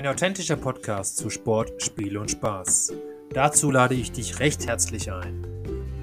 [0.00, 2.94] Ein authentischer Podcast zu Sport, Spiel und Spaß.
[3.34, 5.44] Dazu lade ich dich recht herzlich ein.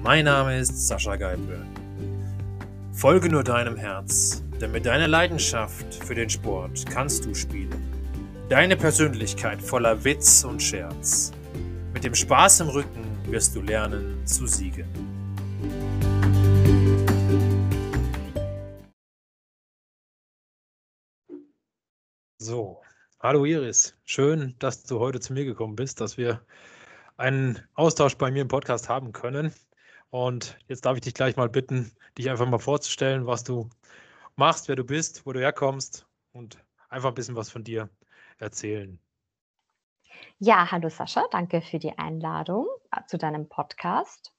[0.04, 1.66] Mein Name ist Sascha Geipel.
[2.92, 7.74] Folge nur deinem Herz, denn mit deiner Leidenschaft für den Sport kannst du spielen.
[8.48, 11.32] Deine Persönlichkeit voller Witz und Scherz.
[11.92, 15.07] Mit dem Spaß im Rücken wirst du lernen zu siegen.
[23.28, 23.94] Hallo Iris.
[24.06, 26.40] Schön, dass du heute zu mir gekommen bist, dass wir
[27.18, 29.52] einen Austausch bei mir im Podcast haben können.
[30.08, 33.68] Und jetzt darf ich dich gleich mal bitten, dich einfach mal vorzustellen, was du
[34.36, 36.56] machst, wer du bist, wo du herkommst und
[36.88, 37.90] einfach ein bisschen was von dir
[38.38, 38.98] erzählen.
[40.38, 44.32] Ja, hallo Sascha, danke für die Einladung äh, zu deinem Podcast.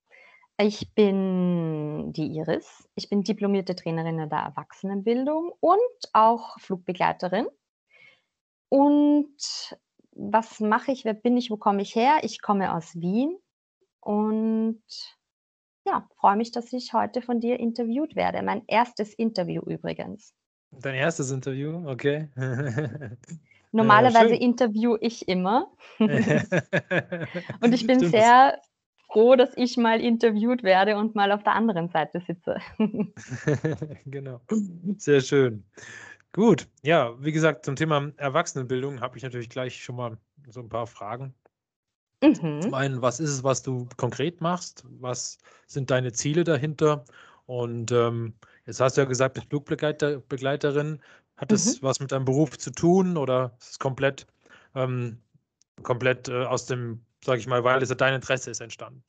[0.58, 2.90] Ich bin die Iris.
[2.96, 7.46] Ich bin diplomierte Trainerin in der Erwachsenenbildung und auch Flugbegleiterin.
[8.70, 9.36] Und
[10.12, 11.06] was mache ich?
[11.06, 11.50] Wer bin ich?
[11.50, 12.20] Wo komme ich her?
[12.22, 13.38] Ich komme aus Wien
[14.00, 14.82] und
[15.86, 18.42] ja, freue mich, dass ich heute von dir interviewt werde.
[18.44, 20.34] Mein erstes Interview übrigens.
[20.72, 22.30] Dein erstes Interview, okay.
[23.72, 25.72] Normalerweise ja, interview ich immer.
[26.00, 28.12] und ich bin Stimmt.
[28.12, 28.60] sehr
[29.08, 32.58] froh, dass ich mal interviewt werde und mal auf der anderen Seite sitze.
[34.06, 34.42] genau.
[34.98, 35.64] Sehr schön.
[36.32, 40.70] Gut, ja, wie gesagt, zum Thema Erwachsenenbildung habe ich natürlich gleich schon mal so ein
[40.70, 41.34] paar Fragen.
[42.22, 42.62] Mhm.
[42.62, 44.84] Zum einen, was ist es, was du konkret machst?
[45.00, 47.06] Was sind deine Ziele dahinter?
[47.46, 48.34] Und ähm,
[48.66, 51.02] jetzt hast du ja gesagt, bist Flugbegleiterin.
[51.38, 51.86] Hat das mhm.
[51.86, 54.28] was mit deinem Beruf zu tun oder ist es komplett,
[54.76, 55.20] ähm,
[55.82, 59.04] komplett äh, aus dem, sage ich mal, weil es ja dein Interesse ist entstanden?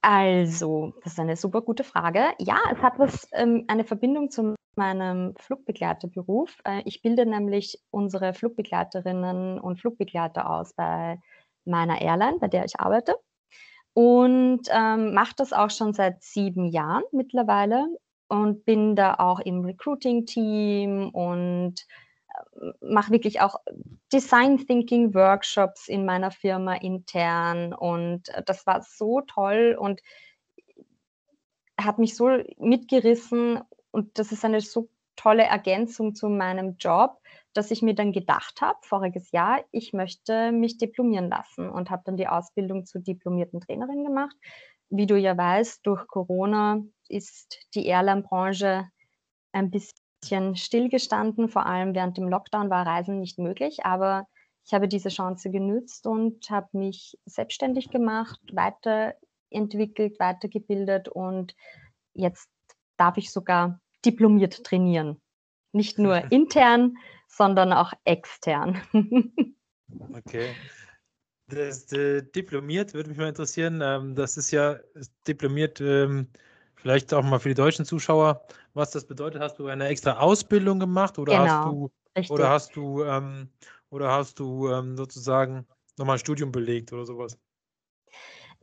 [0.00, 2.28] Also, das ist eine super gute Frage.
[2.38, 6.58] Ja, es hat was, ähm, eine Verbindung zum meinem Flugbegleiterberuf.
[6.64, 11.18] Äh, ich bilde nämlich unsere Flugbegleiterinnen und Flugbegleiter aus bei
[11.64, 13.14] meiner Airline, bei der ich arbeite.
[13.94, 17.86] Und ähm, mache das auch schon seit sieben Jahren mittlerweile
[18.28, 21.74] und bin da auch im Recruiting-Team und
[22.54, 23.56] äh, mache wirklich auch
[24.12, 27.74] Design Thinking Workshops in meiner Firma intern.
[27.74, 30.00] Und äh, das war so toll und
[31.78, 33.60] hat mich so mitgerissen
[33.92, 37.18] und das ist eine so tolle Ergänzung zu meinem Job,
[37.52, 42.02] dass ich mir dann gedacht habe, voriges Jahr, ich möchte mich diplomieren lassen und habe
[42.06, 44.34] dann die Ausbildung zur diplomierten Trainerin gemacht.
[44.88, 48.88] Wie du ja weißt, durch Corona ist die Airline-Branche
[49.52, 51.48] ein bisschen stillgestanden.
[51.48, 54.26] Vor allem während dem Lockdown war Reisen nicht möglich, aber
[54.64, 61.54] ich habe diese Chance genützt und habe mich selbstständig gemacht, weiterentwickelt, weitergebildet und
[62.14, 62.51] jetzt
[63.02, 65.20] darf ich sogar diplomiert trainieren.
[65.72, 66.96] Nicht nur intern,
[67.26, 68.80] sondern auch extern.
[70.14, 70.54] okay.
[71.48, 73.80] Das, äh, diplomiert würde mich mal interessieren.
[73.82, 74.78] Ähm, das ist ja
[75.26, 76.28] diplomiert, ähm,
[76.76, 79.42] vielleicht auch mal für die deutschen Zuschauer, was das bedeutet.
[79.42, 82.30] Hast du eine extra Ausbildung gemacht oder genau, hast du richtig.
[82.30, 83.48] oder hast du ähm,
[83.90, 85.66] oder hast du ähm, sozusagen
[85.98, 87.36] nochmal ein Studium belegt oder sowas?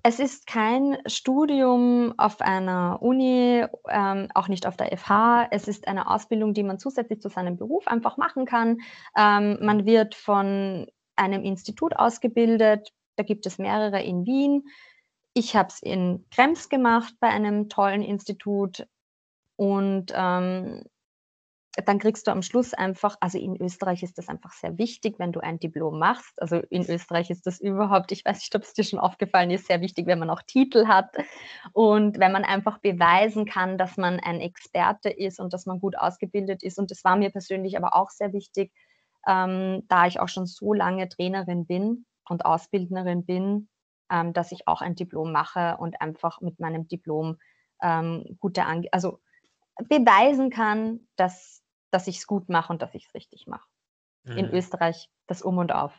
[0.03, 5.47] Es ist kein Studium auf einer Uni, ähm, auch nicht auf der FH.
[5.51, 8.79] Es ist eine Ausbildung, die man zusätzlich zu seinem Beruf einfach machen kann.
[9.17, 10.87] Ähm, man wird von
[11.17, 12.93] einem Institut ausgebildet.
[13.17, 14.69] Da gibt es mehrere in Wien.
[15.33, 18.87] Ich habe es in Krems gemacht bei einem tollen Institut.
[19.57, 20.85] Und ähm,
[21.85, 25.31] dann kriegst du am Schluss einfach, also in Österreich ist das einfach sehr wichtig, wenn
[25.31, 26.41] du ein Diplom machst.
[26.41, 29.67] Also in Österreich ist das überhaupt, ich weiß nicht, ob es dir schon aufgefallen ist,
[29.67, 31.15] sehr wichtig, wenn man auch Titel hat
[31.73, 35.97] und wenn man einfach beweisen kann, dass man ein Experte ist und dass man gut
[35.97, 36.79] ausgebildet ist.
[36.79, 38.71] Und das war mir persönlich aber auch sehr wichtig,
[39.27, 43.69] ähm, da ich auch schon so lange Trainerin bin und Ausbildnerin bin,
[44.11, 47.37] ähm, dass ich auch ein Diplom mache und einfach mit meinem Diplom
[47.81, 49.19] ähm, gute, Ange also
[49.87, 53.67] beweisen kann, dass dass ich es gut mache und dass ich es richtig mache.
[54.23, 54.37] Mhm.
[54.37, 55.93] In Österreich das Um und Auf.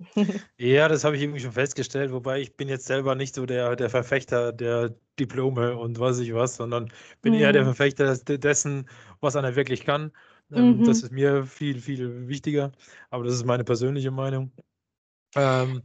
[0.58, 3.74] ja, das habe ich irgendwie schon festgestellt, wobei ich bin jetzt selber nicht so der,
[3.74, 7.40] der Verfechter der Diplome und weiß ich was, sondern bin mhm.
[7.40, 7.74] eher der mhm.
[7.74, 8.88] Verfechter dessen,
[9.20, 10.12] was einer wirklich kann.
[10.52, 10.84] Ähm, mhm.
[10.84, 12.72] Das ist mir viel, viel wichtiger,
[13.10, 14.52] aber das ist meine persönliche Meinung.
[15.34, 15.82] Ähm,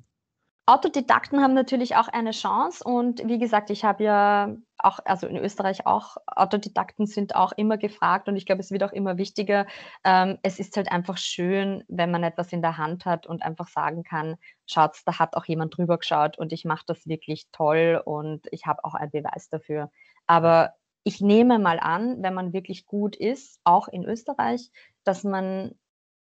[0.66, 5.36] Autodidakten haben natürlich auch eine Chance und wie gesagt, ich habe ja auch, also in
[5.36, 9.66] Österreich auch, Autodidakten sind auch immer gefragt und ich glaube, es wird auch immer wichtiger.
[10.06, 13.68] Ähm, es ist halt einfach schön, wenn man etwas in der Hand hat und einfach
[13.68, 18.02] sagen kann, schaut, da hat auch jemand drüber geschaut und ich mache das wirklich toll
[18.04, 19.92] und ich habe auch einen Beweis dafür.
[20.28, 24.72] Aber ich nehme mal an, wenn man wirklich gut ist, auch in Österreich,
[25.04, 25.76] dass man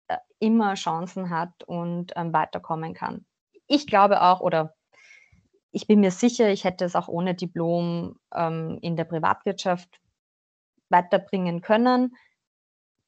[0.08, 3.26] äh, immer Chancen hat und ähm, weiterkommen kann.
[3.70, 4.76] Ich glaube auch, oder
[5.72, 10.02] ich bin mir sicher, ich hätte es auch ohne Diplom ähm, in der Privatwirtschaft
[10.90, 12.16] weiterbringen können.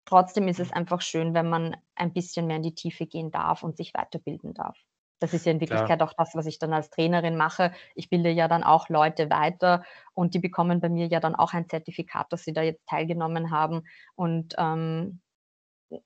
[0.05, 3.63] Trotzdem ist es einfach schön, wenn man ein bisschen mehr in die Tiefe gehen darf
[3.63, 4.77] und sich weiterbilden darf.
[5.19, 6.09] Das ist ja in Wirklichkeit Klar.
[6.09, 7.73] auch das, was ich dann als Trainerin mache.
[7.95, 11.53] Ich bilde ja dann auch Leute weiter und die bekommen bei mir ja dann auch
[11.53, 13.83] ein Zertifikat, dass sie da jetzt teilgenommen haben.
[14.15, 15.21] Und ähm,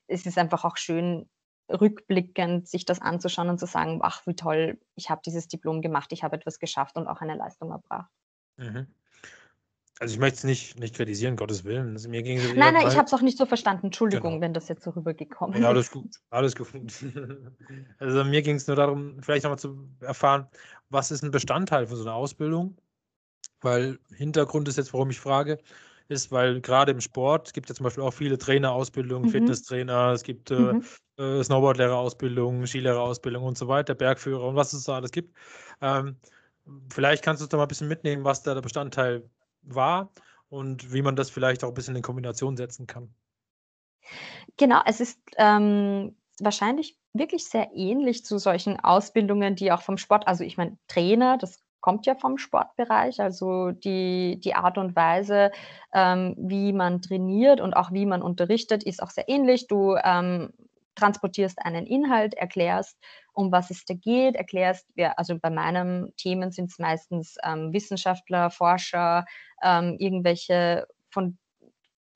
[0.08, 1.30] es ist einfach auch schön,
[1.70, 6.12] rückblickend sich das anzuschauen und zu sagen, ach, wie toll, ich habe dieses Diplom gemacht,
[6.12, 8.12] ich habe etwas geschafft und auch eine Leistung erbracht.
[8.58, 8.88] Mhm.
[10.00, 11.94] Also ich möchte es nicht, nicht kritisieren, Gottes Willen.
[11.94, 13.88] Also mir ging nein, nein, ich habe es auch nicht so verstanden.
[13.88, 14.42] Entschuldigung, genau.
[14.42, 15.94] wenn das jetzt so rübergekommen ja, alles ist.
[15.94, 16.72] Gut, alles gut.
[18.00, 20.48] Also mir ging es nur darum, vielleicht nochmal zu erfahren,
[20.90, 22.78] was ist ein Bestandteil von so einer Ausbildung?
[23.62, 25.60] Weil Hintergrund ist jetzt, warum ich frage,
[26.08, 29.32] ist, weil gerade im Sport gibt es ja zum Beispiel auch viele Trainerausbildungen, mhm.
[29.32, 30.84] Fitnesstrainer, es gibt äh, mhm.
[31.18, 35.36] äh, Snowboardlehrerausbildungen, Skilehrerausbildung und so weiter, Bergführer und was es da alles gibt.
[35.82, 36.18] Ähm,
[36.90, 39.30] vielleicht kannst du uns da mal ein bisschen mitnehmen, was da der Bestandteil
[39.64, 40.12] war
[40.50, 43.14] und wie man das vielleicht auch ein bisschen in Kombination setzen kann.
[44.58, 50.28] Genau, es ist ähm, wahrscheinlich wirklich sehr ähnlich zu solchen Ausbildungen, die auch vom Sport,
[50.28, 55.52] also ich meine, Trainer, das kommt ja vom Sportbereich, also die, die Art und Weise,
[55.94, 59.68] ähm, wie man trainiert und auch wie man unterrichtet, ist auch sehr ähnlich.
[59.68, 60.52] Du ähm,
[60.96, 62.98] transportierst einen Inhalt, erklärst,
[63.34, 67.74] um was es da geht, erklärst, ja, also bei meinen Themen sind es meistens ähm,
[67.74, 69.26] Wissenschaftler, Forscher,
[69.62, 71.38] ähm, irgendwelche von,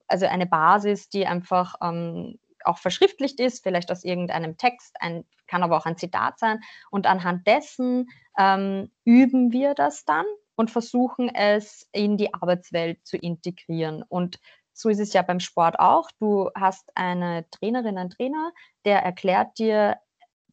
[0.08, 2.40] also eine Basis, die einfach ähm,
[2.70, 6.62] auch verschriftlicht ist, vielleicht aus irgendeinem Text, ein, kann aber auch ein Zitat sein.
[6.92, 10.26] Und anhand dessen ähm, üben wir das dann
[10.56, 14.04] und versuchen es in die Arbeitswelt zu integrieren.
[14.08, 14.40] Und
[14.74, 16.10] so ist es ja beim Sport auch.
[16.20, 18.54] Du hast eine Trainerin, einen Trainer,
[18.86, 19.98] der erklärt dir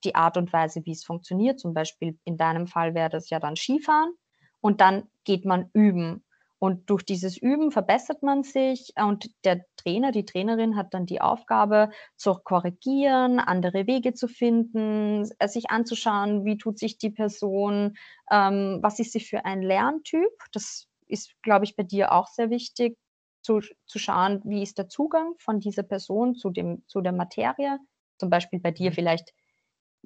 [0.05, 1.61] die Art und Weise, wie es funktioniert.
[1.61, 4.13] Zum Beispiel in deinem Fall wäre das ja dann Skifahren.
[4.61, 6.25] Und dann geht man üben.
[6.59, 11.21] Und durch dieses Üben verbessert man sich und der Trainer, die Trainerin hat dann die
[11.21, 17.97] Aufgabe zu korrigieren, andere Wege zu finden, äh, sich anzuschauen, wie tut sich die Person,
[18.31, 20.33] ähm, was ist sie für ein Lerntyp.
[20.53, 22.97] Das ist, glaube ich, bei dir auch sehr wichtig,
[23.43, 27.79] zu, zu schauen, wie ist der Zugang von dieser Person zu, dem, zu der Materie.
[28.19, 28.95] Zum Beispiel bei dir mhm.
[28.95, 29.33] vielleicht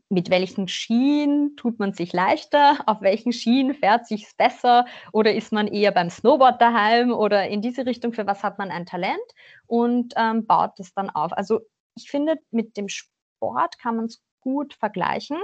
[0.09, 5.53] mit welchen Skien tut man sich leichter, auf welchen Skien fährt sich besser oder ist
[5.53, 9.19] man eher beim Snowboard daheim oder in diese Richtung, für was hat man ein Talent
[9.67, 11.33] und ähm, baut das dann auf.
[11.33, 11.61] Also
[11.95, 15.39] ich finde, mit dem Sport kann man es gut vergleichen.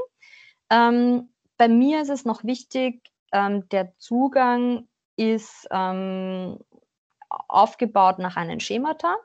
[0.70, 3.02] Ähm, bei mir ist es noch wichtig,
[3.32, 6.58] ähm, der Zugang ist ähm,
[7.28, 9.16] aufgebaut nach einem Schemata.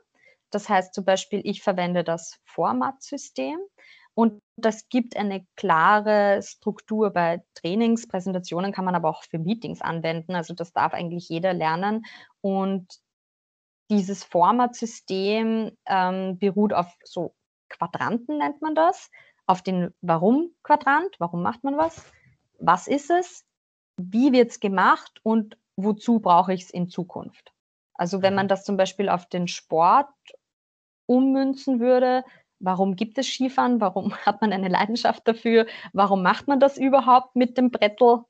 [0.50, 3.58] Das heißt zum Beispiel, ich verwende das Formatsystem.
[4.14, 8.06] Und das gibt eine klare Struktur bei Trainings.
[8.06, 10.34] Präsentationen kann man aber auch für Meetings anwenden.
[10.34, 12.04] Also das darf eigentlich jeder lernen.
[12.40, 13.00] Und
[13.90, 17.34] dieses Formatsystem ähm, beruht auf so
[17.68, 19.10] Quadranten, nennt man das.
[19.46, 21.16] Auf den Warum-Quadrant.
[21.18, 22.04] Warum macht man was?
[22.58, 23.44] Was ist es?
[23.96, 25.20] Wie wird es gemacht?
[25.22, 27.52] Und wozu brauche ich es in Zukunft?
[27.94, 28.48] Also wenn man mhm.
[28.48, 30.08] das zum Beispiel auf den Sport
[31.06, 32.24] ummünzen würde,
[32.62, 33.80] Warum gibt es Skifahren?
[33.80, 35.66] Warum hat man eine Leidenschaft dafür?
[35.92, 38.20] Warum macht man das überhaupt mit dem Brettel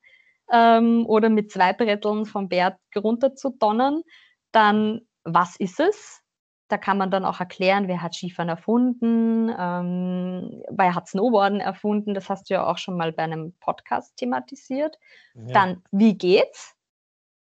[0.51, 4.03] ähm, oder mit zwei Bretteln vom Berg runter zu donnern?
[4.51, 6.23] Dann, was ist es?
[6.69, 12.15] Da kann man dann auch erklären, wer hat Skifahren erfunden, ähm, wer hat Snowboarden erfunden.
[12.15, 14.97] Das hast du ja auch schon mal bei einem Podcast thematisiert.
[15.35, 15.53] Ja.
[15.53, 16.75] Dann, wie geht's?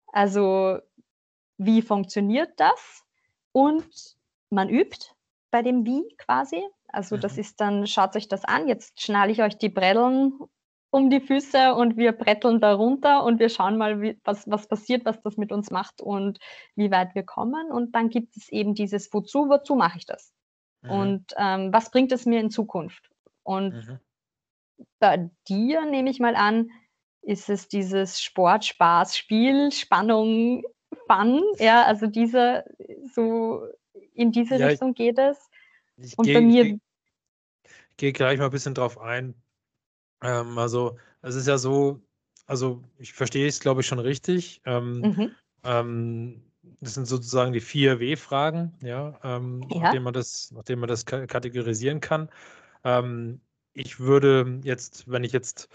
[0.07, 0.79] Also,
[1.57, 3.05] wie funktioniert das?
[3.53, 4.17] Und
[4.49, 5.13] man übt
[5.51, 6.63] bei dem Wie quasi.
[6.91, 7.39] Also das mhm.
[7.39, 10.33] ist dann, schaut euch das an, jetzt schnalle ich euch die Bretteln
[10.91, 14.67] um die Füße und wir bretteln da runter und wir schauen mal, wie, was, was
[14.67, 16.37] passiert, was das mit uns macht und
[16.75, 17.71] wie weit wir kommen.
[17.71, 20.33] Und dann gibt es eben dieses Wozu, wozu mache ich das?
[20.81, 20.91] Mhm.
[20.91, 23.09] Und ähm, was bringt es mir in Zukunft?
[23.43, 23.99] Und mhm.
[24.99, 26.69] bei dir, nehme ich mal an,
[27.21, 30.63] ist es dieses Sport, Spaß, Spiel, Spannung,
[31.07, 32.65] Fun, ja, also diese,
[33.13, 33.65] so
[34.13, 35.49] in diese ja, Richtung geht es.
[35.97, 36.65] Ich Und geh, bei mir.
[36.65, 36.79] Ich
[37.97, 39.35] gehe gleich mal ein bisschen drauf ein.
[40.21, 42.01] Ähm, also, es ist ja so,
[42.45, 44.61] also ich verstehe es, glaube ich, schon richtig.
[44.65, 45.31] Ähm, mhm.
[45.63, 46.43] ähm,
[46.79, 49.81] das sind sozusagen die vier W-Fragen, ja, ähm, ja.
[49.81, 52.29] Nachdem, man das, nachdem man das kategorisieren kann.
[52.83, 53.41] Ähm,
[53.73, 55.69] ich würde jetzt, wenn ich jetzt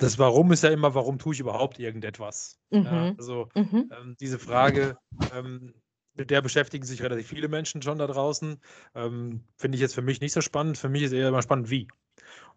[0.00, 2.58] das Warum ist ja immer, warum tue ich überhaupt irgendetwas?
[2.70, 2.84] Mhm.
[2.84, 3.90] Ja, also mhm.
[3.94, 4.96] ähm, diese Frage,
[5.34, 5.74] ähm,
[6.14, 8.60] mit der beschäftigen sich relativ viele Menschen schon da draußen.
[8.94, 10.78] Ähm, Finde ich jetzt für mich nicht so spannend.
[10.78, 11.88] Für mich ist eher immer spannend, wie.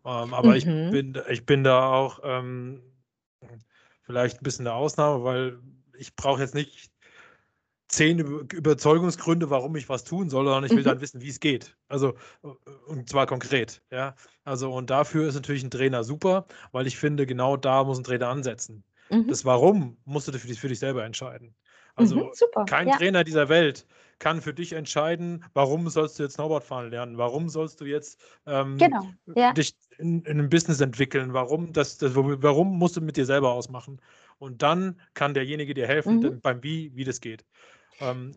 [0.05, 0.55] Ähm, aber mhm.
[0.55, 2.81] ich, bin, ich bin da auch ähm,
[4.01, 5.59] vielleicht ein bisschen eine Ausnahme, weil
[5.97, 6.91] ich brauche jetzt nicht
[7.87, 10.85] zehn Überzeugungsgründe, warum ich was tun soll, sondern ich will mhm.
[10.85, 11.77] dann wissen, wie es geht.
[11.87, 12.15] Also,
[12.87, 14.15] und zwar konkret, ja.
[14.43, 18.03] Also, und dafür ist natürlich ein Trainer super, weil ich finde, genau da muss ein
[18.03, 18.83] Trainer ansetzen.
[19.09, 19.27] Mhm.
[19.27, 21.55] Das Warum musst du für dich, für dich selber entscheiden.
[21.95, 22.97] Also, mhm, kein ja.
[22.97, 23.85] Trainer dieser Welt
[24.19, 28.19] kann für dich entscheiden, warum sollst du jetzt Snowboard fahren lernen, warum sollst du jetzt
[28.45, 29.03] ähm, genau.
[29.35, 29.51] ja.
[29.53, 33.51] dich in, in, einem Business entwickeln, warum, das, das, warum musst du mit dir selber
[33.51, 34.01] ausmachen.
[34.39, 36.41] Und dann kann derjenige dir helfen mhm.
[36.41, 37.45] beim Wie, wie das geht.
[37.99, 38.35] Ähm,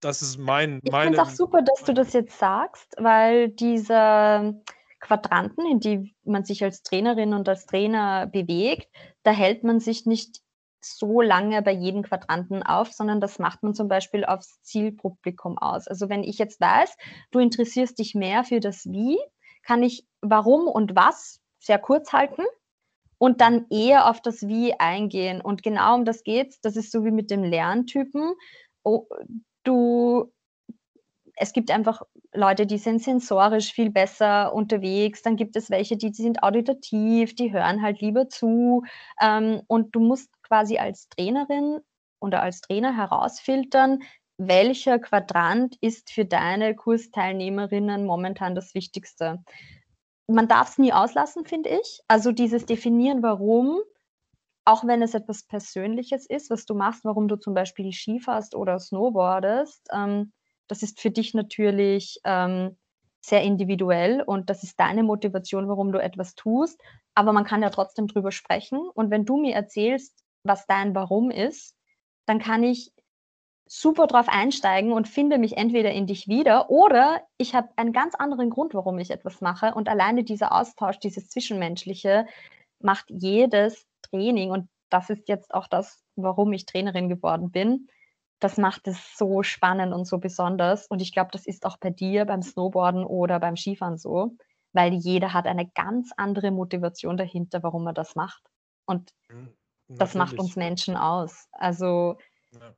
[0.00, 0.80] das ist mein.
[0.82, 4.62] Ich finde es auch super, dass du das jetzt sagst, weil diese
[5.00, 8.88] Quadranten, in die man sich als Trainerin und als Trainer bewegt,
[9.22, 10.43] da hält man sich nicht
[10.84, 15.88] so lange bei jedem Quadranten auf, sondern das macht man zum Beispiel aufs Zielpublikum aus.
[15.88, 16.96] Also wenn ich jetzt weiß,
[17.30, 19.18] du interessierst dich mehr für das Wie,
[19.62, 22.42] kann ich warum und was sehr kurz halten
[23.18, 25.40] und dann eher auf das Wie eingehen.
[25.40, 26.60] Und genau um das geht's.
[26.60, 28.34] Das ist so wie mit dem Lerntypen.
[28.82, 29.06] Oh,
[29.62, 30.30] du,
[31.36, 32.02] es gibt einfach
[32.34, 35.22] Leute, die sind sensorisch viel besser unterwegs.
[35.22, 38.82] Dann gibt es welche, die, die sind auditativ, die hören halt lieber zu.
[39.20, 41.80] Ähm, und du musst quasi als Trainerin
[42.20, 44.02] oder als Trainer herausfiltern,
[44.38, 49.42] welcher Quadrant ist für deine Kursteilnehmerinnen momentan das Wichtigste.
[50.26, 52.00] Man darf es nie auslassen, finde ich.
[52.08, 53.78] Also dieses Definieren, warum,
[54.64, 58.54] auch wenn es etwas Persönliches ist, was du machst, warum du zum Beispiel Ski fährst
[58.54, 60.32] oder Snowboardest, ähm,
[60.66, 62.76] das ist für dich natürlich ähm,
[63.20, 66.80] sehr individuell und das ist deine Motivation, warum du etwas tust.
[67.14, 68.78] Aber man kann ja trotzdem drüber sprechen.
[68.94, 71.74] Und wenn du mir erzählst, was dein Warum ist,
[72.26, 72.92] dann kann ich
[73.66, 78.14] super drauf einsteigen und finde mich entweder in dich wieder oder ich habe einen ganz
[78.14, 79.74] anderen Grund, warum ich etwas mache.
[79.74, 82.26] Und alleine dieser Austausch, dieses Zwischenmenschliche
[82.80, 87.88] macht jedes Training und das ist jetzt auch das, warum ich Trainerin geworden bin.
[88.38, 90.86] Das macht es so spannend und so besonders.
[90.86, 94.36] Und ich glaube, das ist auch bei dir beim Snowboarden oder beim Skifahren so,
[94.72, 98.42] weil jeder hat eine ganz andere Motivation dahinter, warum er das macht.
[98.84, 99.10] Und
[99.88, 101.48] Das macht uns Menschen aus.
[101.52, 102.16] Also,
[102.52, 102.74] ja.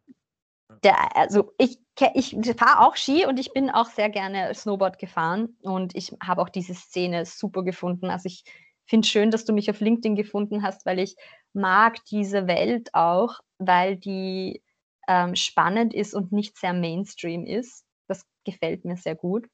[0.83, 1.79] Der, also ich,
[2.15, 6.43] ich fahre auch Ski und ich bin auch sehr gerne Snowboard gefahren und ich habe
[6.43, 8.11] auch diese Szene super gefunden.
[8.11, 8.45] Also ich
[8.85, 11.17] finde schön, dass du mich auf LinkedIn gefunden hast, weil ich
[11.53, 14.63] mag diese Welt auch, weil die
[15.09, 17.85] ähm, spannend ist und nicht sehr Mainstream ist.
[18.09, 19.47] Das gefällt mir sehr gut.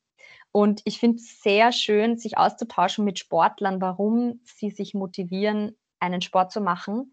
[0.50, 6.21] Und ich finde es sehr schön, sich auszutauschen mit Sportlern, warum sie sich motivieren, einen
[6.21, 7.12] Sport zu machen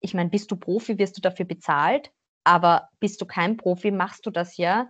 [0.00, 2.12] ich meine, bist du Profi, wirst du dafür bezahlt,
[2.44, 4.88] aber bist du kein Profi, machst du das ja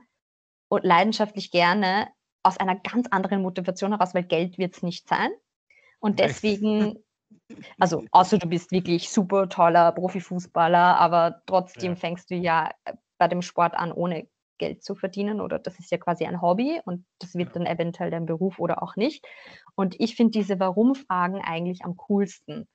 [0.69, 2.09] und leidenschaftlich gerne
[2.43, 5.31] aus einer ganz anderen Motivation heraus, weil Geld wird es nicht sein.
[6.01, 6.99] Und deswegen,
[7.79, 11.97] also außer du bist wirklich super toller Profifußballer, aber trotzdem ja.
[11.97, 12.71] fängst du ja
[13.19, 16.81] bei dem Sport an, ohne Geld zu verdienen oder das ist ja quasi ein Hobby
[16.85, 19.27] und das wird dann eventuell dein Beruf oder auch nicht.
[19.75, 22.69] Und ich finde diese Warum-Fragen eigentlich am coolsten.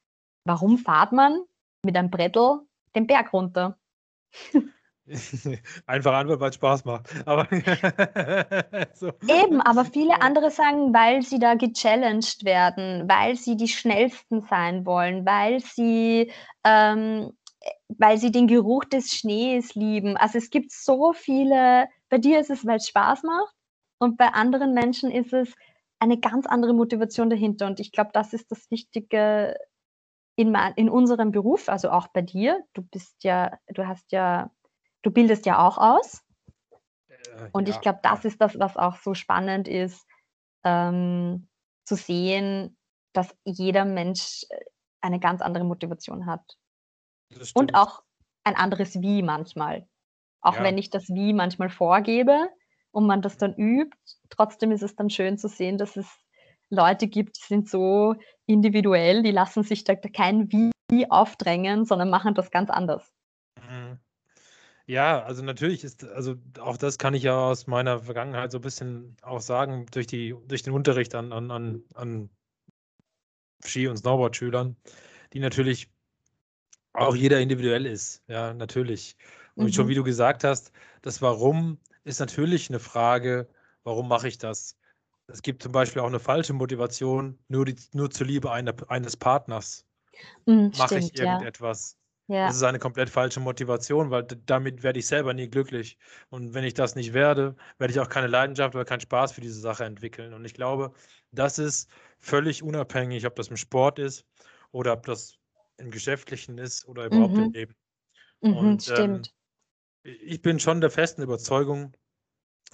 [0.46, 1.42] Warum fahrt man?
[1.84, 2.62] Mit einem Brettel
[2.96, 3.78] den Berg runter.
[5.88, 7.10] Einfach Antwort, weil es Spaß macht.
[7.26, 7.48] Aber
[8.94, 9.12] so.
[9.28, 14.86] Eben, aber viele andere sagen, weil sie da gechallenged werden, weil sie die Schnellsten sein
[14.86, 16.32] wollen, weil sie,
[16.64, 17.32] ähm,
[17.88, 20.16] weil sie den Geruch des Schnees lieben.
[20.16, 23.56] Also es gibt so viele, bei dir ist es, weil es Spaß macht
[23.98, 25.54] und bei anderen Menschen ist es
[25.98, 27.66] eine ganz andere Motivation dahinter.
[27.66, 29.56] Und ich glaube, das ist das Wichtige
[30.40, 34.50] in, in unserem Beruf, also auch bei dir, du bist ja, du hast ja,
[35.02, 36.24] du bildest ja auch aus.
[37.10, 40.08] Äh, und ja, ich glaube, das ist das, was auch so spannend ist,
[40.64, 41.50] ähm,
[41.84, 42.78] zu sehen,
[43.12, 44.62] dass jeder Mensch äh,
[45.02, 46.56] eine ganz andere Motivation hat.
[47.54, 48.04] Und auch
[48.46, 49.90] ein anderes Wie manchmal.
[50.40, 50.64] Auch ja.
[50.64, 52.48] wenn ich das Wie manchmal vorgebe
[52.92, 53.98] und man das dann übt,
[54.30, 56.08] trotzdem ist es dann schön zu sehen, dass es
[56.70, 62.34] Leute gibt, die sind so individuell, die lassen sich da kein Wie aufdrängen, sondern machen
[62.34, 63.12] das ganz anders.
[63.58, 64.00] Mhm.
[64.86, 68.62] Ja, also natürlich ist, also auch das kann ich ja aus meiner Vergangenheit so ein
[68.62, 72.30] bisschen auch sagen, durch, die, durch den Unterricht an, an, an, an
[73.64, 74.76] Ski- und Snowboard-Schülern,
[75.34, 75.92] die natürlich
[76.94, 79.16] auch jeder individuell ist, ja, natürlich.
[79.54, 79.74] Und mhm.
[79.74, 80.72] schon wie du gesagt hast,
[81.04, 83.48] das Warum ist natürlich eine Frage,
[83.84, 84.79] warum mache ich das?
[85.32, 89.16] Es gibt zum Beispiel auch eine falsche Motivation, nur, die, nur zur Liebe eine, eines
[89.16, 89.86] Partners.
[90.46, 91.98] Mhm, Mache ich irgendetwas.
[92.28, 92.46] Ja.
[92.46, 95.98] Das ist eine komplett falsche Motivation, weil damit werde ich selber nie glücklich.
[96.30, 99.42] Und wenn ich das nicht werde, werde ich auch keine Leidenschaft oder keinen Spaß für
[99.42, 100.34] diese Sache entwickeln.
[100.36, 100.94] Und ich glaube,
[101.32, 104.26] das ist völlig unabhängig, ob das im Sport ist
[104.72, 105.40] oder ob das
[105.78, 107.44] im Geschäftlichen ist oder überhaupt mhm.
[107.46, 107.76] im Leben.
[108.42, 109.34] Mhm, Und ähm, stimmt.
[110.04, 111.94] Ähm, ich bin schon der festen Überzeugung,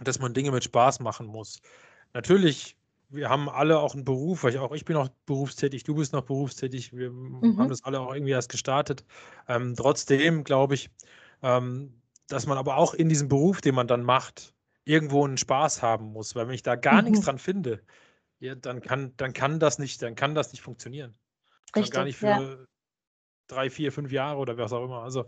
[0.02, 1.62] dass man Dinge mit Spaß machen muss.
[2.16, 2.76] Natürlich
[3.10, 6.14] wir haben alle auch einen Beruf, weil ich auch ich bin auch berufstätig, du bist
[6.14, 7.58] noch berufstätig, wir mhm.
[7.58, 9.06] haben das alle auch irgendwie erst gestartet.
[9.48, 10.90] Ähm, trotzdem glaube ich,
[11.42, 14.54] ähm, dass man aber auch in diesem Beruf, den man dann macht,
[14.84, 17.10] irgendwo einen Spaß haben muss, weil wenn ich da gar mhm.
[17.10, 17.82] nichts dran finde,
[18.40, 21.16] ja, dann kann, dann kann das nicht, dann kann das nicht funktionieren.
[21.76, 22.58] Richtig, gar nicht für ja.
[23.48, 25.02] drei, vier, fünf Jahre oder was auch immer.
[25.02, 25.26] Also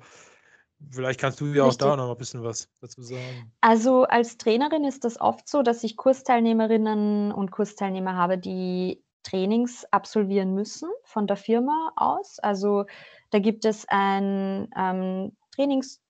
[0.92, 3.52] Vielleicht kannst du ja auch da noch ein bisschen was dazu sagen.
[3.62, 9.86] Also als Trainerin ist das oft so, dass ich Kursteilnehmerinnen und Kursteilnehmer habe, die Trainings
[9.92, 12.40] absolvieren müssen von der Firma aus.
[12.40, 12.86] Also
[13.32, 16.02] da gibt es ein, ähm, Trainings,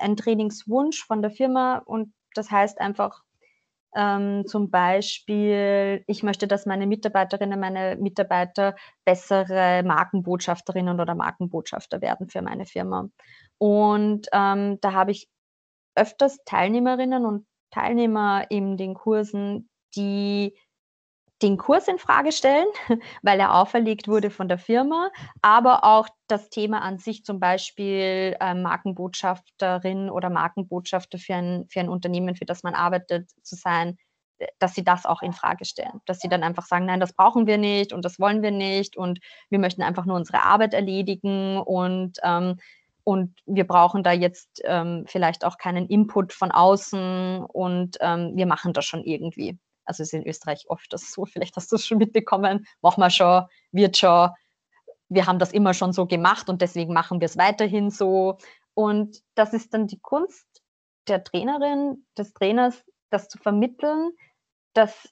[0.00, 3.24] ein Trainingswunsch von der Firma und das heißt einfach
[3.96, 12.28] ähm, zum Beispiel, ich möchte, dass meine Mitarbeiterinnen, meine Mitarbeiter bessere Markenbotschafterinnen oder Markenbotschafter werden
[12.28, 13.08] für meine Firma.
[13.58, 15.28] Und ähm, da habe ich
[15.94, 20.54] öfters Teilnehmerinnen und Teilnehmer in den Kursen, die
[21.42, 22.66] den Kurs in Frage stellen,
[23.22, 25.10] weil er auferlegt wurde von der Firma,
[25.42, 31.80] aber auch das Thema an sich, zum Beispiel äh, Markenbotschafterin oder Markenbotschafter für ein, für
[31.80, 33.96] ein Unternehmen, für das man arbeitet, zu sein,
[34.38, 36.00] äh, dass sie das auch in Frage stellen.
[36.06, 38.96] Dass sie dann einfach sagen, nein, das brauchen wir nicht und das wollen wir nicht
[38.96, 39.18] und
[39.50, 42.56] wir möchten einfach nur unsere Arbeit erledigen und ähm,
[43.04, 48.46] und wir brauchen da jetzt ähm, vielleicht auch keinen Input von außen und ähm, wir
[48.46, 49.58] machen das schon irgendwie.
[49.84, 53.10] Also ist in Österreich oft das so, vielleicht hast du es schon mitbekommen, machen wir
[53.10, 54.30] schon, wird schon,
[55.10, 58.38] wir haben das immer schon so gemacht und deswegen machen wir es weiterhin so.
[58.72, 60.46] Und das ist dann die Kunst
[61.06, 64.12] der Trainerin, des Trainers, das zu vermitteln,
[64.72, 65.10] dass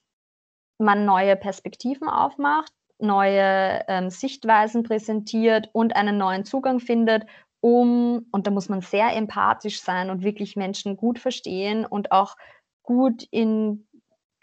[0.79, 7.25] man neue Perspektiven aufmacht, neue ähm, Sichtweisen präsentiert und einen neuen Zugang findet
[7.63, 12.35] um, und da muss man sehr empathisch sein und wirklich Menschen gut verstehen und auch
[12.83, 13.87] gut in,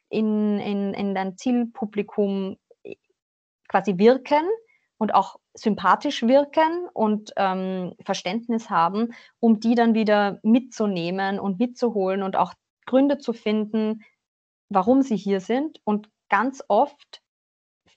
[0.08, 2.96] in, in, in dein Zielpublikum äh,
[3.68, 4.48] quasi wirken
[4.96, 12.22] und auch sympathisch wirken und ähm, Verständnis haben, um die dann wieder mitzunehmen und mitzuholen
[12.22, 12.54] und auch
[12.86, 14.02] Gründe zu finden,
[14.70, 15.78] warum sie hier sind.
[15.84, 17.20] Und ganz oft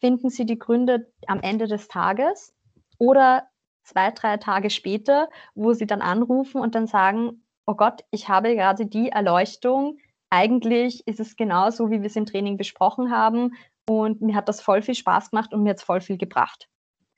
[0.02, 2.54] finden sie die Gründe am Ende des Tages
[2.98, 3.48] oder
[3.84, 8.56] zwei, drei Tage später, wo sie dann anrufen und dann sagen, oh Gott, ich habe
[8.56, 10.00] gerade die Erleuchtung.
[10.30, 13.56] Eigentlich ist es genauso, wie wir es im Training besprochen haben.
[13.88, 16.70] Und mir hat das voll viel Spaß gemacht und mir hat es voll viel gebracht.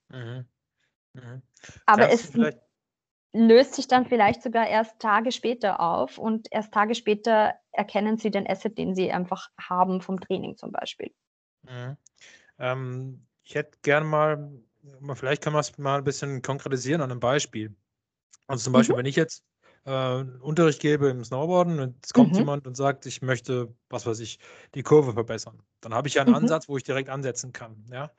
[0.10, 0.46] Mhm.
[1.14, 1.42] Mhm.
[1.86, 2.34] Aber es
[3.34, 8.32] löst sich dann vielleicht sogar erst Tage später auf und erst Tage später erkennen sie
[8.32, 11.14] den Asset, den sie einfach haben vom Training zum Beispiel.
[11.64, 11.98] Mhm.
[12.58, 14.52] Ähm, ich hätte gerne mal
[15.14, 17.76] vielleicht kann man es mal ein bisschen konkretisieren an einem Beispiel.
[18.48, 19.00] Also zum Beispiel, mhm.
[19.00, 19.44] wenn ich jetzt
[19.86, 22.40] äh, Unterricht gebe im Snowboarden und es kommt mhm.
[22.40, 24.40] jemand und sagt, ich möchte, was weiß ich,
[24.74, 26.38] die Kurve verbessern, dann habe ich ja einen mhm.
[26.38, 27.86] Ansatz, wo ich direkt ansetzen kann.
[27.92, 28.12] Ja?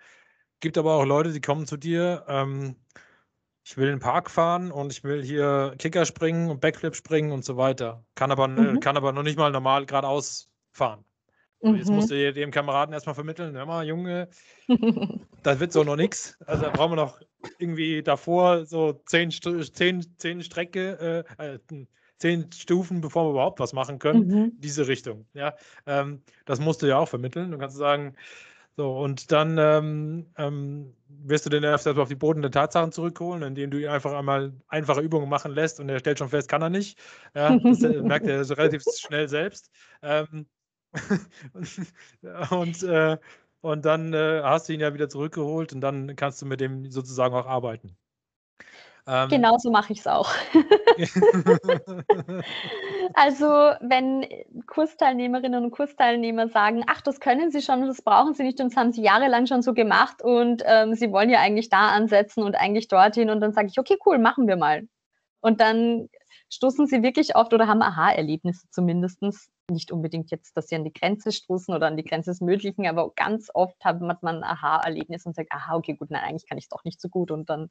[0.61, 2.77] Gibt aber auch Leute, die kommen zu dir, ähm,
[3.65, 7.33] ich will in den Park fahren und ich will hier Kicker springen und Backflip springen
[7.33, 8.05] und so weiter.
[8.15, 8.79] Kann aber, mhm.
[8.79, 11.05] kann aber noch nicht mal normal geradeaus fahren.
[11.61, 11.77] Mhm.
[11.77, 14.29] Jetzt musst du dem Kameraden erstmal vermitteln, hör mal, Junge,
[15.43, 16.37] das wird so noch nichts.
[16.47, 17.21] Also da brauchen wir noch
[17.59, 21.59] irgendwie davor so zehn, zehn, zehn Strecke, äh, äh,
[22.19, 24.27] zehn Stufen, bevor wir überhaupt was machen können.
[24.27, 24.53] Mhm.
[24.59, 25.27] Diese Richtung.
[25.35, 25.55] Ja,
[25.87, 27.51] ähm, das musst du ja auch vermitteln.
[27.51, 28.17] Du kannst sagen,
[28.77, 33.43] so, und dann ähm, ähm, wirst du den erst auf die Boden der Tatsachen zurückholen,
[33.43, 36.61] indem du ihn einfach einmal einfache Übungen machen lässt und er stellt schon fest, kann
[36.61, 36.99] er nicht.
[37.35, 39.71] Ja, das merkt er relativ schnell selbst.
[40.03, 40.47] Ähm,
[42.51, 43.19] und, äh,
[43.61, 46.91] und dann äh, hast du ihn ja wieder zurückgeholt und dann kannst du mit dem
[46.91, 47.97] sozusagen auch arbeiten.
[49.09, 50.33] Ähm, genau so mache ich es auch.
[53.15, 53.47] also
[53.81, 54.27] wenn
[54.67, 58.77] Kursteilnehmerinnen und Kursteilnehmer sagen, ach, das können sie schon, das brauchen sie nicht und das
[58.77, 62.57] haben sie jahrelang schon so gemacht und ähm, sie wollen ja eigentlich da ansetzen und
[62.57, 64.89] eigentlich dorthin und dann sage ich, okay, cool, machen wir mal.
[65.41, 66.09] Und dann
[66.49, 69.23] stoßen sie wirklich oft oder haben Aha-Erlebnisse zumindest
[69.71, 72.87] nicht unbedingt jetzt, dass sie an die Grenze stoßen oder an die Grenze des Möglichen,
[72.87, 76.59] aber ganz oft hat man ein Aha-Erlebnis und sagt, aha, okay, gut, nein, eigentlich kann
[76.59, 77.31] ich es doch nicht so gut.
[77.31, 77.69] Und dann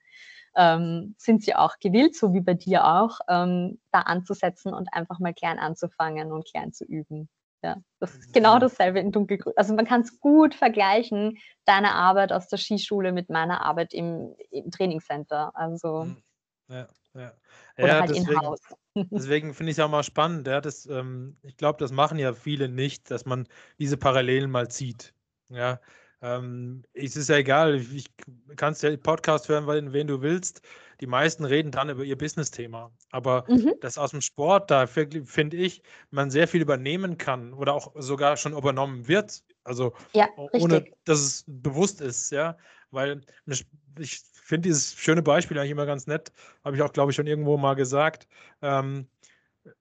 [0.56, 5.20] ähm, sind sie auch gewillt, so wie bei dir auch, ähm, da anzusetzen und einfach
[5.20, 7.30] mal klein anzufangen und klein zu üben.
[7.64, 9.54] Ja, das ist genau dasselbe in Dunkelgrün.
[9.56, 14.36] Also man kann es gut vergleichen, deine Arbeit aus der Skischule mit meiner Arbeit im,
[14.52, 15.52] im Trainingscenter.
[15.56, 16.24] Also mhm.
[16.68, 17.34] Ja, ja.
[17.78, 18.60] Oder Ja, halt deswegen, in-house.
[19.12, 20.48] deswegen finde ich es ja mal spannend.
[20.48, 23.48] Ja, das, ähm, ich glaube, das machen ja viele nicht, dass man
[23.80, 25.14] diese Parallelen mal zieht.
[25.50, 25.80] Ja,
[26.22, 28.12] ähm, es ist ja egal, ich, ich
[28.56, 30.62] kannst ja Podcast hören, weil, wen du willst.
[31.02, 32.90] Die meisten reden dann über ihr Business-Thema.
[33.12, 33.74] Aber Mhm.
[33.82, 37.92] das aus dem Sport, da fi- finde ich, man sehr viel übernehmen kann oder auch
[37.98, 39.44] sogar schon übernommen wird.
[39.66, 42.58] Also Ja, ohne, dass es bewusst ist, ja.
[42.92, 43.68] Weil mich-
[44.00, 46.32] ich finde dieses schöne Beispiel eigentlich immer ganz nett.
[46.64, 48.28] Habe ich auch, glaube ich, schon irgendwo mal gesagt.
[48.62, 49.08] Ähm,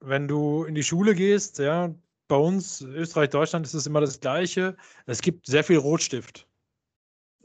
[0.01, 1.95] wenn du in die Schule gehst, ja,
[2.29, 4.77] bei uns, Österreich, Deutschland, ist es immer das Gleiche.
[5.07, 6.49] Es gibt sehr viel Rotstift.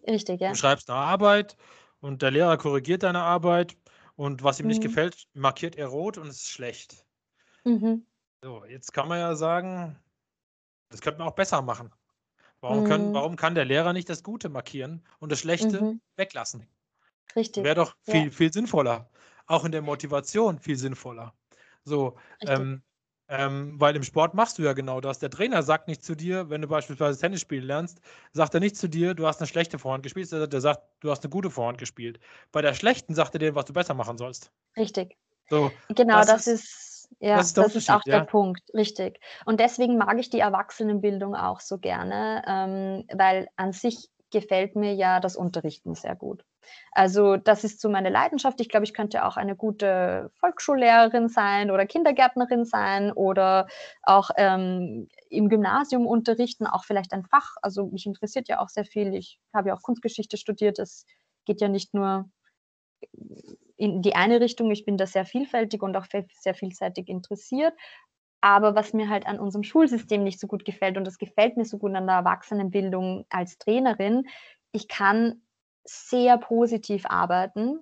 [0.07, 0.49] Richtig, ja.
[0.49, 1.57] Du schreibst eine Arbeit
[1.99, 3.75] und der Lehrer korrigiert deine Arbeit
[4.15, 4.87] und was ihm nicht Mhm.
[4.87, 7.05] gefällt, markiert er rot und es ist schlecht.
[7.65, 8.05] Mhm.
[8.41, 9.97] So, jetzt kann man ja sagen,
[10.89, 11.91] das könnte man auch besser machen.
[12.61, 13.13] Warum, können, Mhm.
[13.13, 16.01] warum kann der Lehrer nicht das Gute markieren und das Schlechte Mhm.
[16.15, 16.67] weglassen?
[17.35, 17.63] Richtig.
[17.63, 18.13] Wäre doch Ja.
[18.13, 19.09] viel, viel sinnvoller.
[19.47, 21.33] Auch in der Motivation viel sinnvoller.
[21.83, 22.83] So, ähm,
[23.27, 25.19] ähm, weil im Sport machst du ja genau das.
[25.19, 28.75] Der Trainer sagt nicht zu dir, wenn du beispielsweise Tennis spielen lernst, sagt er nicht
[28.75, 31.49] zu dir, du hast eine schlechte Vorhand gespielt, sondern der sagt, du hast eine gute
[31.51, 32.19] Vorhand gespielt.
[32.51, 34.51] Bei der schlechten sagt er dir, was du besser machen sollst.
[34.77, 35.15] Richtig.
[35.49, 38.25] So, Genau, das das, ist- ist, ja, das ist das ist auch Unterschied, der ja.
[38.25, 39.19] Punkt, richtig.
[39.45, 44.93] Und deswegen mag ich die Erwachsenenbildung auch so gerne, ähm, weil an sich gefällt mir
[44.93, 46.45] ja das Unterrichten sehr gut.
[46.91, 48.59] Also das ist so meine Leidenschaft.
[48.61, 53.67] Ich glaube, ich könnte auch eine gute Volksschullehrerin sein oder Kindergärtnerin sein oder
[54.03, 57.55] auch ähm, im Gymnasium unterrichten, auch vielleicht ein Fach.
[57.61, 59.13] Also mich interessiert ja auch sehr viel.
[59.13, 60.79] Ich habe ja auch Kunstgeschichte studiert.
[60.79, 61.05] Es
[61.45, 62.29] geht ja nicht nur
[63.77, 64.71] in die eine Richtung.
[64.71, 66.05] Ich bin da sehr vielfältig und auch
[66.41, 67.73] sehr vielseitig interessiert.
[68.41, 71.65] Aber was mir halt an unserem Schulsystem nicht so gut gefällt, und das gefällt mir
[71.65, 74.23] so gut an der Erwachsenenbildung als Trainerin,
[74.71, 75.41] ich kann
[75.83, 77.79] sehr positiv arbeiten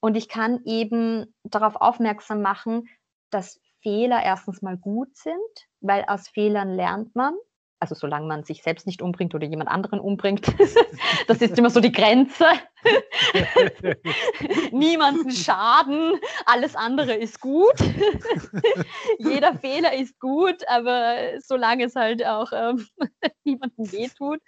[0.00, 2.88] und ich kann eben darauf aufmerksam machen,
[3.30, 7.34] dass Fehler erstens mal gut sind, weil aus Fehlern lernt man.
[7.80, 10.46] Also solange man sich selbst nicht umbringt oder jemand anderen umbringt.
[11.26, 12.44] das ist immer so die Grenze.
[14.70, 17.74] Niemanden schaden, alles andere ist gut.
[19.18, 22.86] Jeder Fehler ist gut, aber solange es halt auch ähm,
[23.44, 24.40] niemandem wehtut.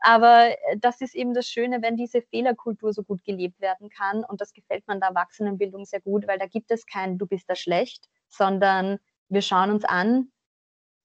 [0.00, 4.24] Aber äh, das ist eben das Schöne, wenn diese Fehlerkultur so gut gelebt werden kann.
[4.24, 7.50] Und das gefällt man der Erwachsenenbildung sehr gut, weil da gibt es kein Du bist
[7.50, 10.30] da schlecht, sondern wir schauen uns an,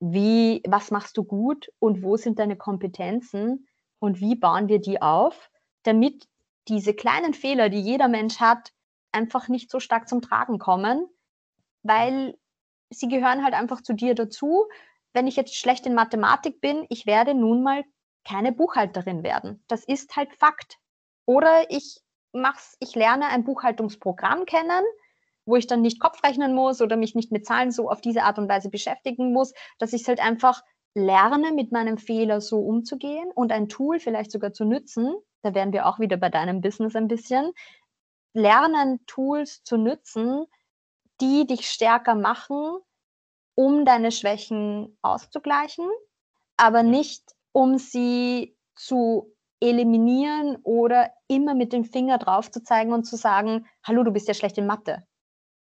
[0.01, 3.67] wie, was machst du gut und wo sind deine Kompetenzen
[3.99, 5.49] und wie bauen wir die auf,
[5.83, 6.27] damit
[6.67, 8.73] diese kleinen Fehler, die jeder Mensch hat,
[9.11, 11.07] einfach nicht so stark zum Tragen kommen,
[11.83, 12.35] weil
[12.89, 14.65] sie gehören halt einfach zu dir dazu.
[15.13, 17.83] Wenn ich jetzt schlecht in Mathematik bin, ich werde nun mal
[18.25, 19.63] keine Buchhalterin werden.
[19.67, 20.77] Das ist halt Fakt.
[21.25, 24.83] Oder ich mach's, ich lerne ein Buchhaltungsprogramm kennen,
[25.51, 28.23] wo ich dann nicht Kopf rechnen muss oder mich nicht mit Zahlen so auf diese
[28.23, 30.63] Art und Weise beschäftigen muss, dass ich es halt einfach
[30.95, 35.13] lerne, mit meinem Fehler so umzugehen und ein Tool vielleicht sogar zu nützen.
[35.41, 37.51] Da wären wir auch wieder bei deinem Business ein bisschen.
[38.33, 40.45] Lernen, Tools zu nützen,
[41.19, 42.79] die dich stärker machen,
[43.55, 45.85] um deine Schwächen auszugleichen,
[46.55, 53.03] aber nicht um sie zu eliminieren oder immer mit dem Finger drauf zu zeigen und
[53.03, 55.05] zu sagen, hallo, du bist ja schlecht in Mathe.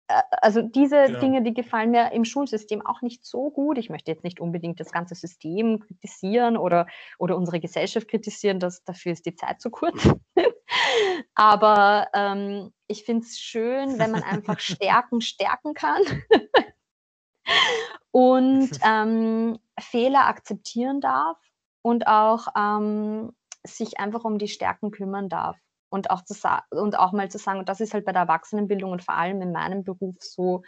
[0.07, 1.19] Also diese Genau.
[1.19, 3.77] Dinge, die gefallen mir im Schulsystem auch nicht so gut.
[3.77, 6.85] Ich möchte jetzt nicht unbedingt das ganze System kritisieren oder,
[7.17, 10.07] oder unsere Gesellschaft kritisieren, das, dafür ist die Zeit zu kurz.
[11.35, 16.01] Aber ähm, ich finde es schön, wenn man einfach Stärken stärken kann
[18.11, 21.37] und ähm, Fehler akzeptieren darf
[21.81, 23.31] und auch ähm,
[23.63, 25.57] sich einfach um die Stärken kümmern darf.
[25.89, 26.35] Und auch, zu
[26.71, 29.41] und auch mal zu sagen, und das ist halt bei der Erwachsenenbildung und vor allem
[29.41, 30.63] in meinem Beruf so,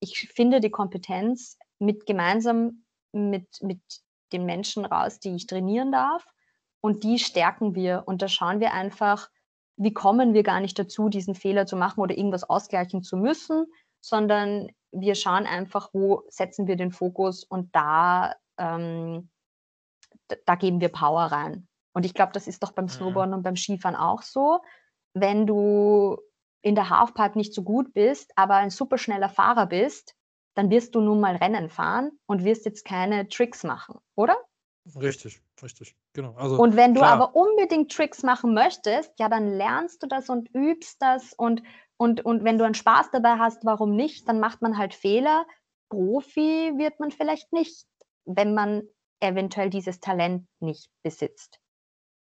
[0.00, 3.80] ich finde die Kompetenz mit gemeinsam mit, mit
[4.32, 6.24] den Menschen raus, die ich trainieren darf.
[6.80, 8.04] Und die stärken wir.
[8.06, 9.28] Und da schauen wir einfach,
[9.76, 13.66] wie kommen wir gar nicht dazu, diesen Fehler zu machen oder irgendwas ausgleichen zu müssen,
[14.00, 19.30] sondern wir schauen einfach, wo setzen wir den Fokus und da, ähm,
[20.44, 21.68] da geben wir Power rein.
[21.96, 22.90] Und ich glaube, das ist doch beim Mhm.
[22.90, 24.60] Snowboarden und beim Skifahren auch so.
[25.14, 26.18] Wenn du
[26.60, 30.14] in der Halfpipe nicht so gut bist, aber ein super schneller Fahrer bist,
[30.56, 34.36] dann wirst du nun mal Rennen fahren und wirst jetzt keine Tricks machen, oder?
[34.94, 35.96] Richtig, richtig.
[36.12, 36.34] Genau.
[36.34, 37.14] Also, Und wenn du klar.
[37.14, 41.62] aber unbedingt Tricks machen möchtest, ja, dann lernst du das und übst das und,
[41.96, 44.28] und, und wenn du einen Spaß dabei hast, warum nicht?
[44.28, 45.46] Dann macht man halt Fehler.
[45.88, 47.86] Profi wird man vielleicht nicht,
[48.26, 48.82] wenn man
[49.20, 51.58] eventuell dieses Talent nicht besitzt.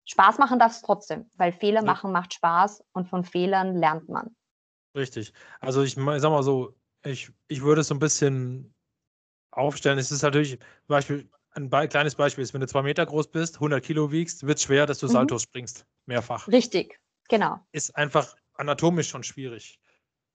[0.09, 1.85] Spaß machen darf es trotzdem, weil Fehler Ja.
[1.85, 4.35] machen macht Spaß und von Fehlern lernt man.
[4.95, 5.33] Richtig.
[5.59, 8.73] Also ich, ich sag mal so, ich, ich würde es so ein bisschen
[9.51, 9.99] aufstellen.
[9.99, 13.55] Es ist natürlich, Beispiel, ein Be kleines Beispiel ist, wenn du zwei Meter groß bist,
[13.55, 15.11] 100 Kilo wiegst, wird es schwer, dass du mhm.
[15.11, 16.47] Saltos springst, mehrfach.
[16.47, 17.59] Richtig, genau.
[17.71, 19.79] Ist einfach anatomisch schon schwierig.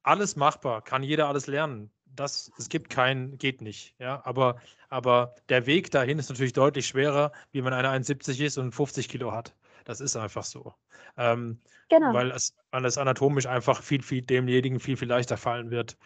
[0.04, 1.90] Alles machbar, kann jeder alles lernen.
[2.04, 3.96] Das, es gibt keinen, geht nicht.
[3.98, 8.58] Ja, aber, aber der Weg dahin ist natürlich deutlich schwerer, wie wenn einer 1,70 ist
[8.58, 9.56] und 50 Kilo hat.
[9.84, 10.74] Das ist einfach so.
[11.16, 12.12] Ähm, genau.
[12.12, 15.96] Weil es, weil es anatomisch einfach viel, viel demjenigen viel, viel leichter fallen wird,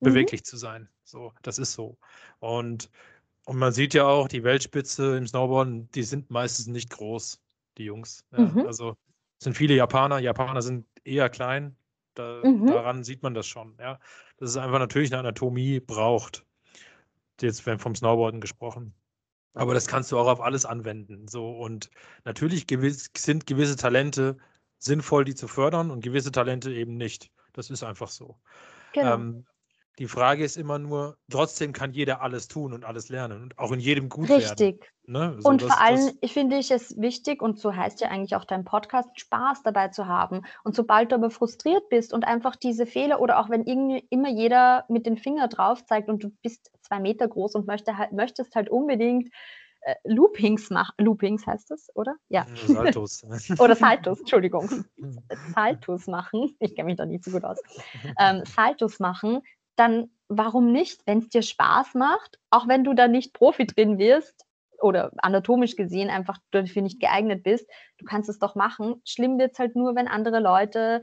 [0.00, 0.06] mhm.
[0.06, 0.88] beweglich zu sein.
[1.04, 1.98] So, das ist so.
[2.40, 2.90] Und,
[3.44, 7.40] und man sieht ja auch, die Weltspitze im Snowboarden, die sind meistens nicht groß,
[7.76, 8.24] die Jungs.
[8.32, 8.66] Ja, mhm.
[8.66, 8.96] Also
[9.38, 10.18] es sind viele Japaner.
[10.18, 11.76] Japaner sind eher klein.
[12.14, 12.66] Da, mhm.
[12.66, 13.76] Daran sieht man das schon.
[13.78, 14.00] Ja,
[14.38, 16.44] dass es einfach natürlich eine Anatomie braucht.
[17.40, 18.94] Jetzt werden vom Snowboarden gesprochen.
[19.58, 21.28] Aber das kannst du auch auf alles anwenden.
[21.28, 21.90] So und
[22.24, 24.36] natürlich gewiss, sind gewisse Talente
[24.78, 27.30] sinnvoll, die zu fördern und gewisse Talente eben nicht.
[27.52, 28.36] Das ist einfach so.
[28.92, 29.14] Genau.
[29.14, 29.46] Ähm,
[29.98, 33.72] die Frage ist immer nur, trotzdem kann jeder alles tun und alles lernen und auch
[33.72, 34.80] in jedem gut Richtig.
[34.80, 34.80] werden.
[35.06, 35.36] Ne?
[35.40, 38.36] So, und das, vor allem das, finde ich es wichtig, und so heißt ja eigentlich
[38.36, 40.42] auch dein Podcast, Spaß dabei zu haben.
[40.64, 44.28] Und sobald du aber frustriert bist und einfach diese Fehler oder auch wenn irgendwie immer
[44.28, 48.12] jeder mit dem Finger drauf zeigt und du bist zwei Meter groß und möchte halt,
[48.12, 49.30] möchtest halt unbedingt
[49.80, 50.92] äh, Loopings machen.
[50.98, 52.14] Loopings heißt das, oder?
[52.28, 52.46] Ja.
[52.66, 53.24] Saltos.
[53.58, 54.84] oder Saltos, Entschuldigung.
[55.54, 56.56] Saltos machen.
[56.58, 57.58] Ich kenne mich da nicht so gut aus.
[58.20, 59.40] Ähm, Saltos machen,
[59.78, 63.98] dann warum nicht, wenn es dir Spaß macht, auch wenn du da nicht Profi drin
[63.98, 64.44] wirst
[64.80, 69.00] oder anatomisch gesehen einfach dafür nicht geeignet bist, du kannst es doch machen.
[69.04, 71.02] Schlimm wird es halt nur, wenn andere Leute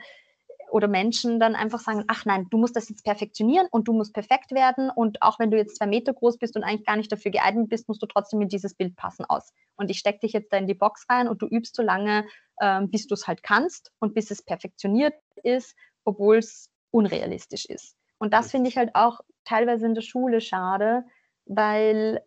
[0.71, 4.13] oder Menschen dann einfach sagen, ach nein, du musst das jetzt perfektionieren und du musst
[4.13, 7.11] perfekt werden und auch wenn du jetzt zwei Meter groß bist und eigentlich gar nicht
[7.11, 9.53] dafür geeignet bist, musst du trotzdem in dieses Bild passen aus.
[9.75, 12.25] Und ich stecke dich jetzt da in die Box rein und du übst so lange,
[12.61, 17.95] ähm, bis du es halt kannst und bis es perfektioniert ist, obwohl es unrealistisch ist.
[18.25, 21.03] Und das finde ich halt auch teilweise in der Schule schade,
[21.45, 22.23] weil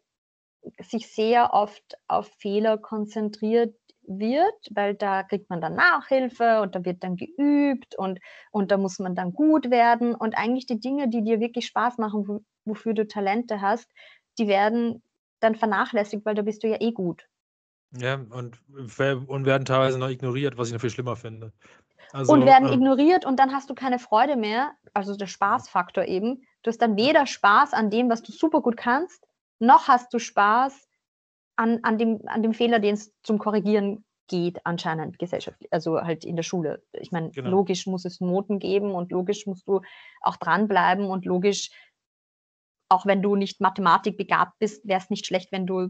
[0.81, 3.75] sich sehr oft auf Fehler konzentriert
[4.07, 8.21] wird, weil da kriegt man dann Nachhilfe und da wird dann geübt und,
[8.53, 10.15] und da muss man dann gut werden.
[10.15, 13.91] Und eigentlich die Dinge, die dir wirklich Spaß machen, wofür du Talente hast,
[14.39, 15.03] die werden
[15.41, 17.27] dann vernachlässigt, weil da bist du ja eh gut.
[17.91, 21.53] Ja, und, und werden teilweise noch ignoriert, was ich noch viel schlimmer finde.
[22.13, 26.05] Also, und werden äh, ignoriert und dann hast du keine Freude mehr, also der Spaßfaktor
[26.05, 26.43] eben.
[26.63, 29.27] Du hast dann weder Spaß an dem, was du super gut kannst,
[29.59, 30.89] noch hast du Spaß
[31.57, 36.25] an, an, dem, an dem Fehler, den es zum Korrigieren geht, anscheinend gesellschaftlich, also halt
[36.25, 36.83] in der Schule.
[36.93, 37.51] Ich meine, genau.
[37.51, 39.81] logisch muss es Noten geben und logisch musst du
[40.21, 41.71] auch dranbleiben und logisch,
[42.89, 45.89] auch wenn du nicht Mathematik begabt bist, wäre es nicht schlecht, wenn du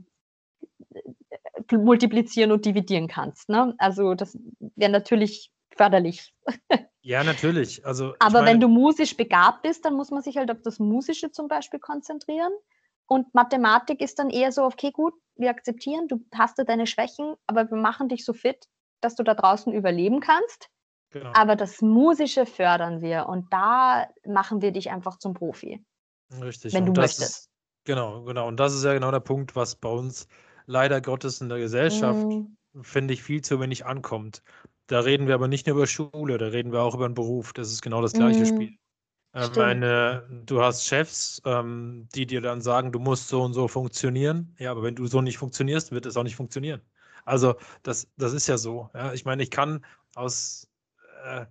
[0.95, 3.49] äh, multiplizieren und dividieren kannst.
[3.49, 3.75] Ne?
[3.79, 4.39] Also das
[4.77, 6.35] wäre natürlich förderlich.
[7.01, 7.87] Ja, natürlich.
[7.87, 10.79] Also, Aber meine, wenn du musisch begabt bist, dann muss man sich halt auf das
[10.79, 12.53] Musische zum Beispiel konzentrieren.
[13.07, 17.35] Und Mathematik ist dann eher so, okay, gut, wir akzeptieren, du hast da deine Schwächen,
[17.47, 18.69] aber wir machen dich so fit,
[19.01, 20.69] dass du da draußen überleben kannst.
[21.11, 21.33] Genau.
[21.35, 25.83] Aber das Musische fördern wir und da machen wir dich einfach zum Profi.
[26.43, 26.75] Richtig.
[26.75, 27.23] Wenn du möchtest.
[27.23, 27.51] Ist,
[27.85, 28.47] genau, genau.
[28.47, 30.29] Und das ist ja genau der Punkt, was bei uns
[30.67, 32.83] leider Gottes in der Gesellschaft, mm.
[32.83, 34.43] finde ich, viel zu wenig ankommt.
[34.89, 37.53] Da reden wir aber nicht nur über Schule, da reden wir auch über den Beruf.
[37.53, 38.47] Das ist genau das gleiche mhm.
[38.47, 38.79] Spiel.
[39.35, 43.69] Ähm, meine, du hast Chefs, ähm, die dir dann sagen, du musst so und so
[43.69, 44.57] funktionieren.
[44.59, 46.81] Ja, aber wenn du so nicht funktionierst, wird es auch nicht funktionieren.
[47.27, 48.89] Also das, das ist ja so.
[48.95, 49.13] Ja?
[49.13, 50.67] Ich meine, ich kann aus,
[51.25, 51.45] äh,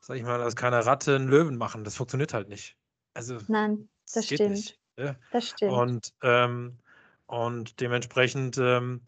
[0.00, 1.84] sag ich mal, aus keiner Ratte einen Löwen machen.
[1.84, 2.76] Das funktioniert halt nicht.
[3.12, 4.50] Also Nein, das, das stimmt.
[4.50, 5.16] Nicht, ja?
[5.30, 5.72] Das stimmt.
[5.72, 6.78] Und, ähm,
[7.26, 9.02] und dementsprechend ähm,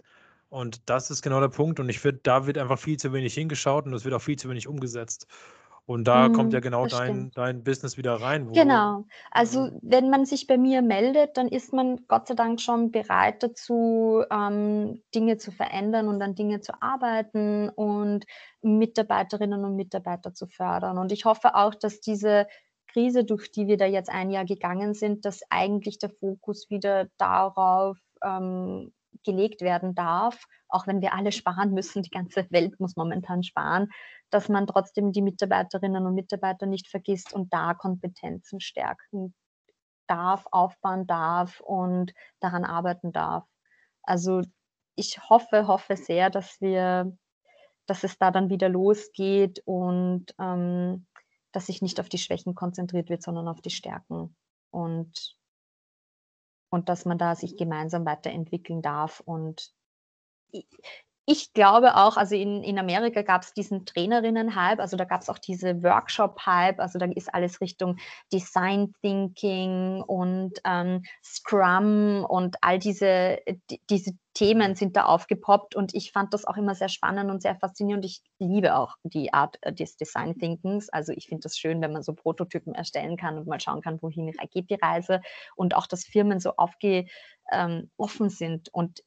[0.52, 1.80] und das ist genau der Punkt.
[1.80, 4.36] Und ich finde, da wird einfach viel zu wenig hingeschaut und es wird auch viel
[4.36, 5.26] zu wenig umgesetzt.
[5.86, 8.52] Und da kommt ja mhm, genau dein, dein Business wieder rein.
[8.52, 9.06] Genau.
[9.30, 13.42] Also wenn man sich bei mir meldet, dann ist man Gott sei Dank schon bereit
[13.42, 18.26] dazu, ähm, Dinge zu verändern und an Dinge zu arbeiten und
[18.60, 20.98] Mitarbeiterinnen und Mitarbeiter zu fördern.
[20.98, 22.46] Und ich hoffe auch, dass diese
[22.88, 27.08] Krise, durch die wir da jetzt ein Jahr gegangen sind, dass eigentlich der Fokus wieder
[27.16, 28.92] darauf ähm,
[29.24, 33.88] gelegt werden darf, auch wenn wir alle sparen müssen, die ganze Welt muss momentan sparen,
[34.30, 39.34] dass man trotzdem die Mitarbeiterinnen und Mitarbeiter nicht vergisst und da Kompetenzen stärken
[40.06, 43.44] darf, aufbauen darf und daran arbeiten darf.
[44.02, 44.42] Also
[44.94, 47.16] ich hoffe, hoffe sehr, dass wir,
[47.86, 51.06] dass es da dann wieder losgeht und ähm,
[51.52, 54.36] dass sich nicht auf die Schwächen konzentriert wird, sondern auf die Stärken.
[54.70, 55.36] Und
[56.72, 59.20] und dass man da sich gemeinsam weiterentwickeln darf.
[59.20, 59.72] Und
[61.32, 65.28] ich, glaube auch, also in, in Amerika gab es diesen Trainerinnen-Hype, also da gab es
[65.28, 67.96] auch diese Workshop-Hype, also da ist alles Richtung
[68.32, 73.38] Design Thinking und ähm, Scrum und all diese,
[73.70, 77.42] die, diese Themen sind da aufgepoppt und ich fand das auch immer sehr spannend und
[77.42, 78.04] sehr faszinierend.
[78.04, 80.88] Ich liebe auch die Art äh, des Design Thinkings.
[80.88, 84.00] Also ich finde das schön, wenn man so Prototypen erstellen kann und mal schauen kann,
[84.00, 85.20] wohin geht die Reise
[85.56, 87.06] und auch, dass Firmen so aufge,
[87.50, 89.02] ähm, offen sind und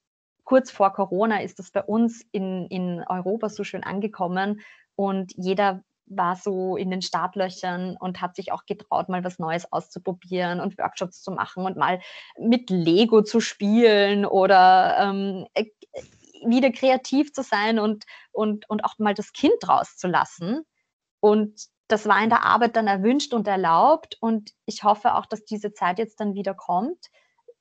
[0.46, 4.62] kurz vor Corona ist das bei uns in, in Europa so schön angekommen
[4.96, 9.72] und jeder war so in den Startlöchern und hat sich auch getraut, mal was Neues
[9.72, 12.00] auszuprobieren und Workshops zu machen und mal
[12.40, 15.66] mit Lego zu spielen oder ähm, äh,
[16.46, 20.62] wieder kreativ zu sein und, und, und auch mal das Kind rauszulassen.
[21.22, 24.18] Und das war in der Arbeit dann erwünscht und erlaubt.
[24.20, 27.10] Und ich hoffe auch, dass diese Zeit jetzt dann wieder kommt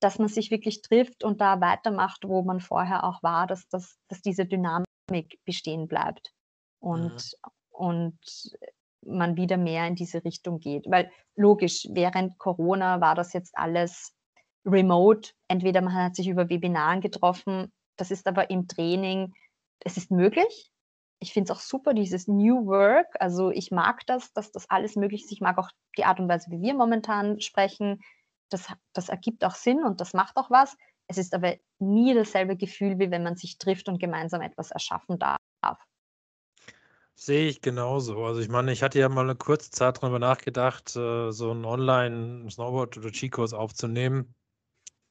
[0.05, 3.97] dass man sich wirklich trifft und da weitermacht, wo man vorher auch war, dass, dass,
[4.09, 4.85] dass diese Dynamik
[5.47, 6.31] bestehen bleibt
[6.79, 7.51] und, mhm.
[7.71, 8.19] und
[9.01, 10.85] man wieder mehr in diese Richtung geht.
[10.91, 14.15] Weil logisch, während Corona war das jetzt alles
[14.67, 15.31] remote.
[15.49, 19.33] Entweder man hat sich über Webinaren getroffen, das ist aber im Training,
[19.81, 20.71] es ist möglich.
[21.19, 23.07] Ich finde es auch super, dieses New Work.
[23.21, 25.33] Also ich mag das, dass das alles möglich ist.
[25.33, 28.03] Ich mag auch die Art und Weise, wie wir momentan sprechen
[28.55, 30.77] das, das ergibt auch Sinn und das macht auch was.
[31.07, 35.19] Es ist aber nie dasselbe Gefühl, wie wenn man sich trifft und gemeinsam etwas erschaffen
[35.19, 35.39] darf.
[37.17, 38.25] Sehe ich genauso.
[38.25, 41.65] Also ich meine, ich hatte ja mal eine kurze Zeit darüber nachgedacht, äh, so einen
[41.65, 44.35] Online-Snowboard- oder Skikurs aufzunehmen.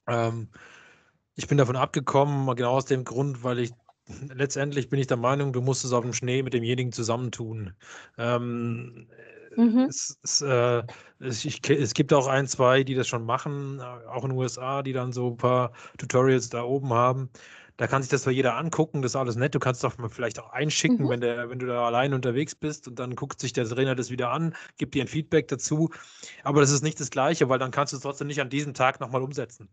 [0.08, 0.50] Ähm,
[1.36, 3.72] ich bin davon abgekommen, genau aus dem Grund, weil ich
[4.34, 7.74] letztendlich bin ich der Meinung, du musst es auf dem Schnee mit demjenigen zusammentun.
[8.18, 9.08] Ähm,
[9.56, 9.88] Mhm.
[9.90, 10.84] Es, es, äh,
[11.20, 14.38] es, ich, es, gibt auch ein, zwei, die das schon machen, äh, auch in den
[14.38, 17.30] USA, die dann so ein paar Tutorials da oben haben.
[17.78, 19.56] Da kann sich das zwar jeder angucken, das ist alles nett.
[19.56, 21.10] Du kannst doch mal vielleicht auch einschicken, mhm.
[21.10, 24.12] wenn, der, wenn du da allein unterwegs bist und dann guckt sich der Trainer das
[24.12, 25.90] wieder an, gibt dir ein Feedback dazu.
[26.44, 28.76] Aber das ist nicht das Gleiche, weil dann kannst du es trotzdem nicht an diesem
[28.76, 29.70] Tag nochmal umsetzen.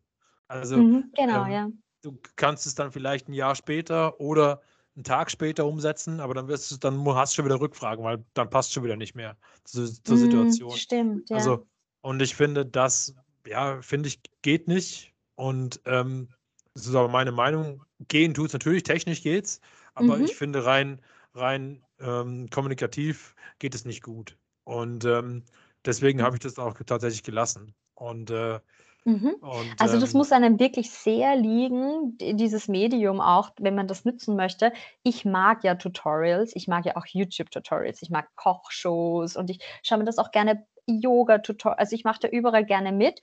[0.49, 1.69] Also, mhm, genau, ähm, ja.
[2.03, 4.63] Du kannst es dann vielleicht ein Jahr später oder
[5.01, 8.23] einen Tag später umsetzen, aber dann wirst du, dann hast du schon wieder Rückfragen, weil
[8.35, 10.71] dann passt schon wieder nicht mehr zu, zur mm, Situation.
[10.73, 11.37] Stimmt, ja.
[11.37, 11.67] Also,
[12.03, 13.15] und ich finde, das,
[13.47, 15.15] ja, finde ich, geht nicht.
[15.37, 16.29] Und ähm,
[16.75, 17.83] das ist aber meine Meinung.
[18.09, 19.61] Gehen tut es natürlich, technisch geht's,
[19.95, 20.25] aber mhm.
[20.25, 21.01] ich finde rein,
[21.35, 24.37] rein ähm, kommunikativ geht es nicht gut.
[24.65, 25.45] Und ähm,
[25.87, 27.75] deswegen habe ich das auch tatsächlich gelassen.
[27.95, 28.61] Und äh,
[29.05, 29.37] Mhm.
[29.41, 34.05] Und, also das ähm, muss einem wirklich sehr liegen, dieses Medium auch, wenn man das
[34.05, 34.73] nutzen möchte.
[35.03, 39.99] Ich mag ja Tutorials, ich mag ja auch YouTube-Tutorials, ich mag Kochshows und ich schaue
[39.99, 43.23] mir das auch gerne Yoga-Tutorials, also ich mache da überall gerne mit.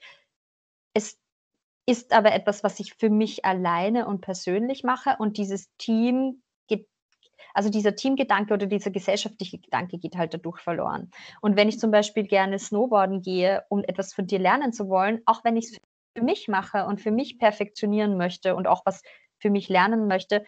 [0.94, 1.18] Es
[1.86, 6.42] ist aber etwas, was ich für mich alleine und persönlich mache und dieses Team
[7.54, 11.10] also dieser Teamgedanke oder dieser gesellschaftliche Gedanke geht halt dadurch verloren.
[11.40, 15.20] Und wenn ich zum Beispiel gerne Snowboarden gehe, um etwas von dir lernen zu wollen,
[15.26, 15.80] auch wenn ich es
[16.16, 19.02] für mich mache und für mich perfektionieren möchte und auch was
[19.38, 20.44] für mich lernen möchte,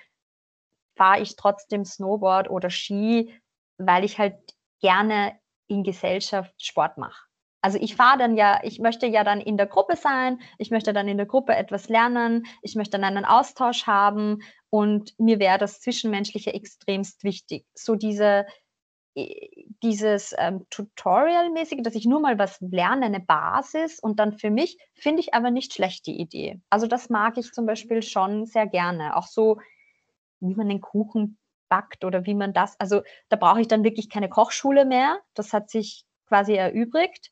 [0.97, 3.33] fahre ich trotzdem Snowboard oder Ski,
[3.79, 4.35] weil ich halt
[4.81, 7.30] gerne in Gesellschaft Sport mache.
[7.63, 10.93] Also ich fahre dann ja, ich möchte ja dann in der Gruppe sein, ich möchte
[10.93, 15.59] dann in der Gruppe etwas lernen, ich möchte dann einen Austausch haben und mir wäre
[15.59, 17.67] das Zwischenmenschliche extremst wichtig.
[17.75, 18.47] So diese,
[19.83, 24.79] dieses ähm, Tutorial-mäßige, dass ich nur mal was lerne, eine Basis und dann für mich,
[24.95, 26.61] finde ich aber nicht schlecht die Idee.
[26.71, 29.17] Also das mag ich zum Beispiel schon sehr gerne.
[29.17, 29.59] Auch so,
[30.41, 34.09] wie man den Kuchen backt oder wie man das, also da brauche ich dann wirklich
[34.09, 35.21] keine Kochschule mehr.
[35.35, 37.31] Das hat sich quasi erübrigt.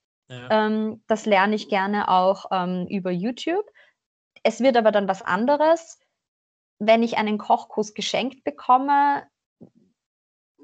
[0.51, 3.65] Ähm, das lerne ich gerne auch ähm, über YouTube.
[4.43, 5.99] Es wird aber dann was anderes.
[6.79, 9.27] Wenn ich einen Kochkurs geschenkt bekomme,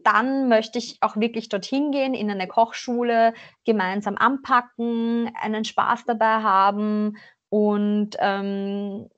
[0.04, 3.32] dann möchte ich auch wirklich dorthin gehen, in eine Kochschule,
[3.64, 7.16] gemeinsam anpacken, einen Spaß dabei haben
[7.48, 9.08] und ähm,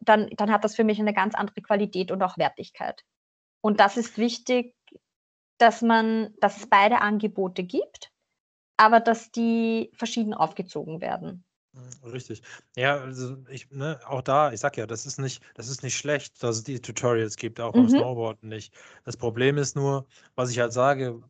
[0.00, 3.02] dann, dann hat das für mich eine ganz andere Qualität und auch Wertigkeit.
[3.60, 4.76] Und das ist wichtig,
[5.58, 8.12] dass man, dass es beide Angebote gibt
[8.76, 11.44] aber dass die verschieden aufgezogen werden.
[11.74, 12.42] Hm, richtig.
[12.76, 15.96] Ja, also ich, ne, auch da, ich sag ja, das ist nicht, das ist nicht
[15.96, 17.90] schlecht, dass es die Tutorials gibt, auch beim mhm.
[17.90, 18.74] Snowboarden nicht.
[19.04, 21.22] Das Problem ist nur, was ich halt sage,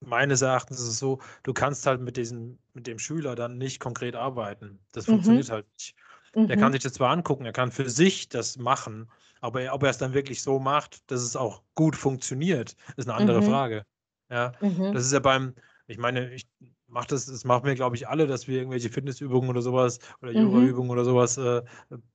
[0.00, 3.80] meines Erachtens ist es so, du kannst halt mit diesem, mit dem Schüler dann nicht
[3.80, 4.80] konkret arbeiten.
[4.92, 5.12] Das mhm.
[5.12, 5.94] funktioniert halt nicht.
[6.34, 6.48] Mhm.
[6.48, 6.72] Der kann mhm.
[6.74, 10.14] sich das zwar angucken, er kann für sich das machen, aber ob er es dann
[10.14, 13.46] wirklich so macht, dass es auch gut funktioniert, ist eine andere mhm.
[13.46, 13.86] Frage.
[14.30, 14.92] Ja, mhm.
[14.92, 15.54] das ist ja beim,
[15.86, 16.48] ich meine, ich
[16.94, 20.30] macht das, das machen wir, glaube ich, alle, dass wir irgendwelche Fitnessübungen oder sowas oder
[20.30, 20.38] mhm.
[20.38, 21.60] Yoga-Übungen oder sowas äh,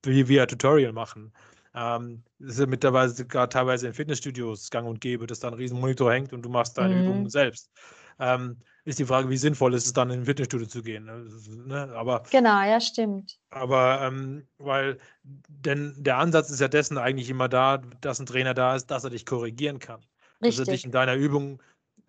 [0.04, 1.34] wie via Tutorial machen.
[1.76, 5.54] Ähm, das ist ja mittlerweile sogar teilweise in Fitnessstudios gang und gäbe, dass da ein
[5.54, 7.04] riesen Monitor hängt und du machst deine mhm.
[7.04, 7.70] Übungen selbst.
[8.20, 11.06] Ähm, ist die Frage, wie sinnvoll ist es dann in ein Fitnessstudio zu gehen.
[11.68, 11.94] Ne?
[11.94, 13.38] Aber, genau, ja, stimmt.
[13.50, 18.54] Aber ähm, weil, denn der Ansatz ist ja dessen eigentlich immer da, dass ein Trainer
[18.54, 20.00] da ist, dass er dich korrigieren kann.
[20.42, 20.58] Richtig.
[20.58, 21.62] Dass er dich in deiner Übung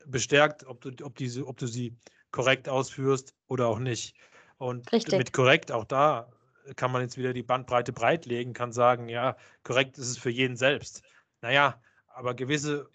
[0.07, 1.97] bestärkt, ob du, ob, diese, ob du sie
[2.31, 4.15] korrekt ausführst oder auch nicht.
[4.59, 5.19] Und Richtig.
[5.19, 6.31] mit korrekt auch da
[6.77, 10.57] kann man jetzt wieder die Bandbreite breitlegen, kann sagen, ja, korrekt ist es für jeden
[10.57, 11.03] selbst.
[11.41, 12.89] Naja, aber gewisse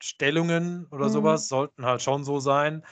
[0.00, 1.12] Stellungen oder mhm.
[1.12, 2.84] sowas sollten halt schon so sein,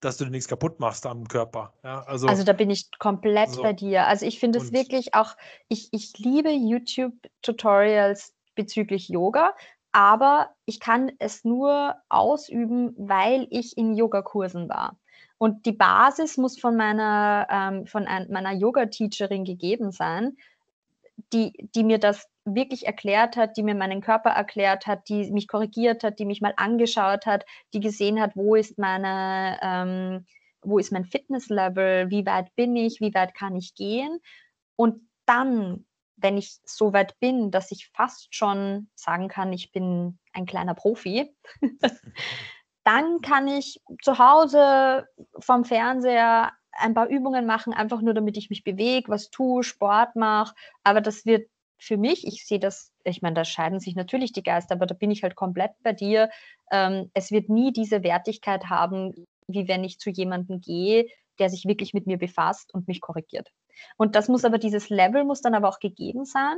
[0.00, 1.74] dass du dir nichts kaputt machst am Körper.
[1.82, 3.62] Ja, also, also da bin ich komplett so.
[3.62, 4.06] bei dir.
[4.06, 5.36] Also ich finde es wirklich auch,
[5.68, 9.54] ich, ich liebe YouTube-Tutorials bezüglich Yoga,
[9.92, 14.98] aber ich kann es nur ausüben, weil ich in Yogakursen war.
[15.42, 20.36] Und die Basis muss von meiner, ähm, von ein, meiner Yoga-Teacherin gegeben sein,
[21.32, 25.48] die, die mir das wirklich erklärt hat, die mir meinen Körper erklärt hat, die mich
[25.48, 30.26] korrigiert hat, die mich mal angeschaut hat, die gesehen hat, wo ist meine, ähm,
[30.60, 34.20] wo ist mein Fitnesslevel, wie weit bin ich, wie weit kann ich gehen.
[34.76, 35.86] Und dann,
[36.16, 40.74] wenn ich so weit bin, dass ich fast schon sagen kann, ich bin ein kleiner
[40.74, 41.34] Profi,
[42.84, 45.06] dann kann ich zu Hause
[45.38, 50.16] vom Fernseher ein paar Übungen machen, einfach nur damit ich mich bewege, was tue, Sport
[50.16, 50.54] mache.
[50.84, 54.42] Aber das wird für mich, ich sehe das, ich meine, da scheiden sich natürlich die
[54.42, 56.30] Geister, aber da bin ich halt komplett bei dir.
[56.70, 61.06] Ähm, es wird nie diese Wertigkeit haben, wie wenn ich zu jemandem gehe,
[61.38, 63.48] der sich wirklich mit mir befasst und mich korrigiert.
[63.96, 66.56] Und das muss aber, dieses Level muss dann aber auch gegeben sein.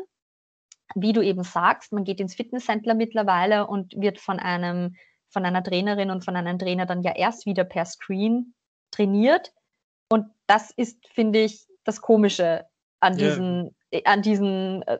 [0.94, 4.96] Wie du eben sagst, man geht ins Fitnesscenter mittlerweile und wird von einem,
[5.32, 8.54] von einer Trainerin und von einem Trainer dann ja erst wieder per Screen
[8.90, 9.52] trainiert.
[10.08, 12.66] Und das ist, finde ich, das Komische
[13.00, 13.98] an diesen, ja.
[13.98, 14.98] Äh, an diesen äh,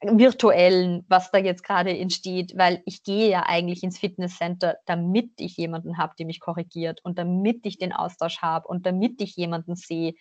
[0.00, 5.56] virtuellen, was da jetzt gerade entsteht, weil ich gehe ja eigentlich ins Fitnesscenter, damit ich
[5.56, 9.76] jemanden habe, der mich korrigiert und damit ich den Austausch habe und damit ich jemanden
[9.76, 10.14] sehe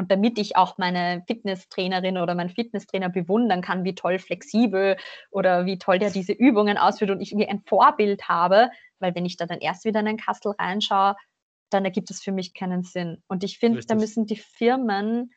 [0.00, 4.96] und damit ich auch meine Fitnesstrainerin oder meinen Fitnesstrainer bewundern kann, wie toll flexibel
[5.30, 9.26] oder wie toll der diese Übungen ausführt und ich mir ein Vorbild habe, weil wenn
[9.26, 11.16] ich da dann erst wieder in den Kastel reinschaue,
[11.68, 13.22] dann ergibt es für mich keinen Sinn.
[13.28, 15.34] Und ich finde, da müssen die Firmen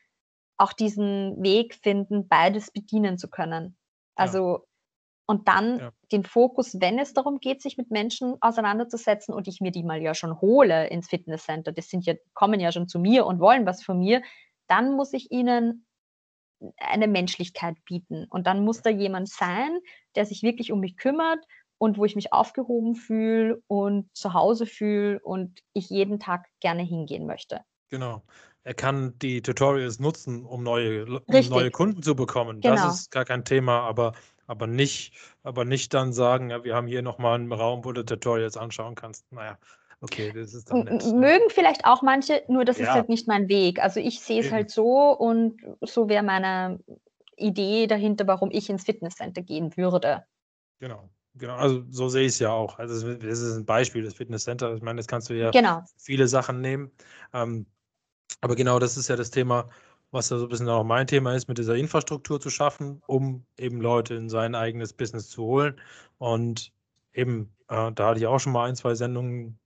[0.56, 3.76] auch diesen Weg finden, beides bedienen zu können.
[4.14, 4.64] Also ja.
[5.26, 5.90] und dann ja.
[6.10, 10.00] den Fokus, wenn es darum geht, sich mit Menschen auseinanderzusetzen und ich mir die mal
[10.00, 13.66] ja schon hole ins Fitnesscenter, das sind ja, kommen ja schon zu mir und wollen
[13.66, 14.22] was von mir,
[14.68, 15.86] dann muss ich ihnen
[16.78, 18.26] eine Menschlichkeit bieten.
[18.30, 19.78] Und dann muss da jemand sein,
[20.14, 21.44] der sich wirklich um mich kümmert
[21.78, 26.82] und wo ich mich aufgehoben fühle und zu Hause fühle und ich jeden Tag gerne
[26.82, 27.60] hingehen möchte.
[27.90, 28.22] Genau
[28.64, 32.60] er kann die Tutorials nutzen, um neue, um neue Kunden zu bekommen.
[32.60, 32.74] Genau.
[32.74, 34.14] Das ist gar kein Thema, aber,
[34.46, 38.04] aber, nicht, aber nicht dann sagen, ja, wir haben hier nochmal einen Raum, wo du
[38.04, 39.30] Tutorials anschauen kannst.
[39.30, 39.58] Naja,
[40.04, 41.04] okay, das ist dann nett.
[41.12, 42.84] Mögen vielleicht auch manche, nur das ja.
[42.84, 43.82] ist halt nicht mein Weg.
[43.82, 46.78] Also ich sehe es halt so und so wäre meine
[47.36, 50.24] Idee dahinter, warum ich ins Fitnesscenter gehen würde.
[50.78, 51.08] Genau.
[51.36, 52.78] Genau, also so sehe ich es ja auch.
[52.78, 54.72] Also das ist ein Beispiel, das Fitnesscenter.
[54.74, 55.82] Ich meine, das kannst du ja genau.
[55.96, 56.92] viele Sachen nehmen.
[57.32, 57.66] Ähm,
[58.40, 59.68] aber genau das ist ja das Thema,
[60.12, 63.44] was ja so ein bisschen auch mein Thema ist, mit dieser Infrastruktur zu schaffen, um
[63.58, 65.80] eben Leute in sein eigenes Business zu holen.
[66.18, 66.72] Und
[67.14, 69.58] eben, äh, da hatte ich auch schon mal ein, zwei Sendungen,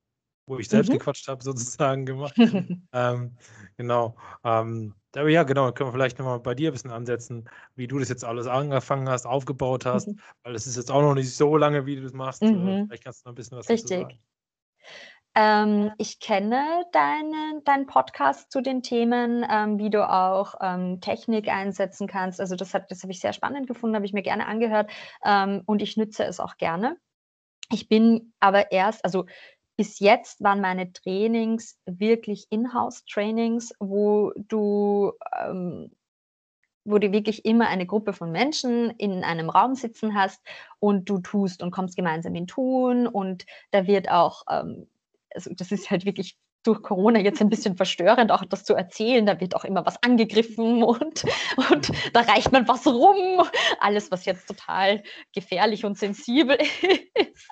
[0.48, 0.94] wo ich selbst mhm.
[0.94, 2.34] gequatscht habe, sozusagen gemacht.
[2.92, 3.36] ähm,
[3.76, 4.16] genau.
[4.44, 7.98] Ähm, aber ja, genau, können wir vielleicht nochmal bei dir ein bisschen ansetzen, wie du
[7.98, 10.20] das jetzt alles angefangen hast, aufgebaut hast, mhm.
[10.42, 12.42] weil es ist jetzt auch noch nicht so lange, wie du das machst.
[12.42, 12.86] Mhm.
[12.86, 13.90] Vielleicht kannst du noch ein bisschen was Richtig.
[13.90, 14.20] dazu sagen.
[15.34, 21.48] Ähm, ich kenne deinen deinen Podcast zu den Themen, ähm, wie du auch, ähm, Technik
[21.48, 22.40] einsetzen kannst.
[22.40, 24.90] Also, das das habe ich sehr spannend gefunden, habe ich mir gerne angehört,
[25.24, 26.96] ähm, und ich nütze es auch gerne.
[27.70, 29.26] Ich bin aber erst also,
[29.78, 35.92] bis jetzt waren meine Trainings wirklich Inhouse-Trainings, wo du ähm,
[36.84, 40.42] wo du wirklich immer eine Gruppe von Menschen in einem Raum sitzen hast
[40.80, 44.88] und du tust und kommst gemeinsam in Tun und da wird auch, ähm
[45.34, 46.38] also das ist halt wirklich
[46.68, 49.24] durch Corona jetzt ein bisschen verstörend, auch das zu erzählen.
[49.24, 51.24] Da wird auch immer was angegriffen und,
[51.70, 53.48] und da reicht man was rum.
[53.80, 55.02] Alles, was jetzt total
[55.34, 57.48] gefährlich und sensibel ist.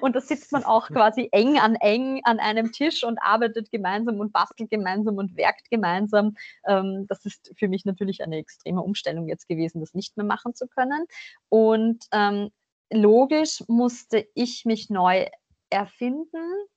[0.00, 4.20] Und da sitzt man auch quasi eng an eng an einem Tisch und arbeitet gemeinsam
[4.20, 6.36] und bastelt gemeinsam und werkt gemeinsam.
[6.66, 10.54] Ähm, das ist für mich natürlich eine extreme Umstellung jetzt gewesen, das nicht mehr machen
[10.54, 11.06] zu können.
[11.48, 12.50] Und ähm,
[12.92, 15.26] logisch musste ich mich neu
[15.70, 16.68] erfinden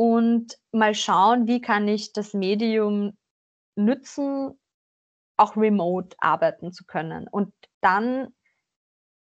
[0.00, 3.18] und mal schauen, wie kann ich das Medium
[3.76, 4.58] nützen,
[5.36, 7.28] auch remote arbeiten zu können.
[7.30, 8.28] Und dann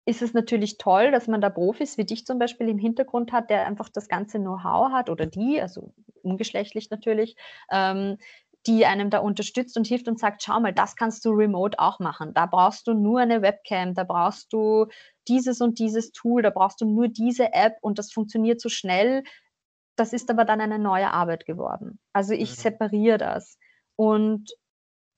[0.06, 3.50] ist es natürlich toll, dass man da Profis wie dich zum Beispiel im Hintergrund hat,
[3.50, 7.38] der einfach das ganze Know-how hat oder die, also ungeschlechtlich natürlich,
[7.72, 8.18] ähm,
[8.66, 12.00] die einem da unterstützt und hilft und sagt, schau mal, das kannst du remote auch
[12.00, 12.34] machen.
[12.34, 14.88] Da brauchst du nur eine Webcam, da brauchst du
[15.30, 19.24] dieses und dieses Tool, da brauchst du nur diese App und das funktioniert so schnell.
[19.98, 22.00] Das ist aber dann eine neue Arbeit geworden.
[22.14, 22.62] Also ich mhm.
[22.62, 23.58] separiere das.
[23.98, 24.52] Und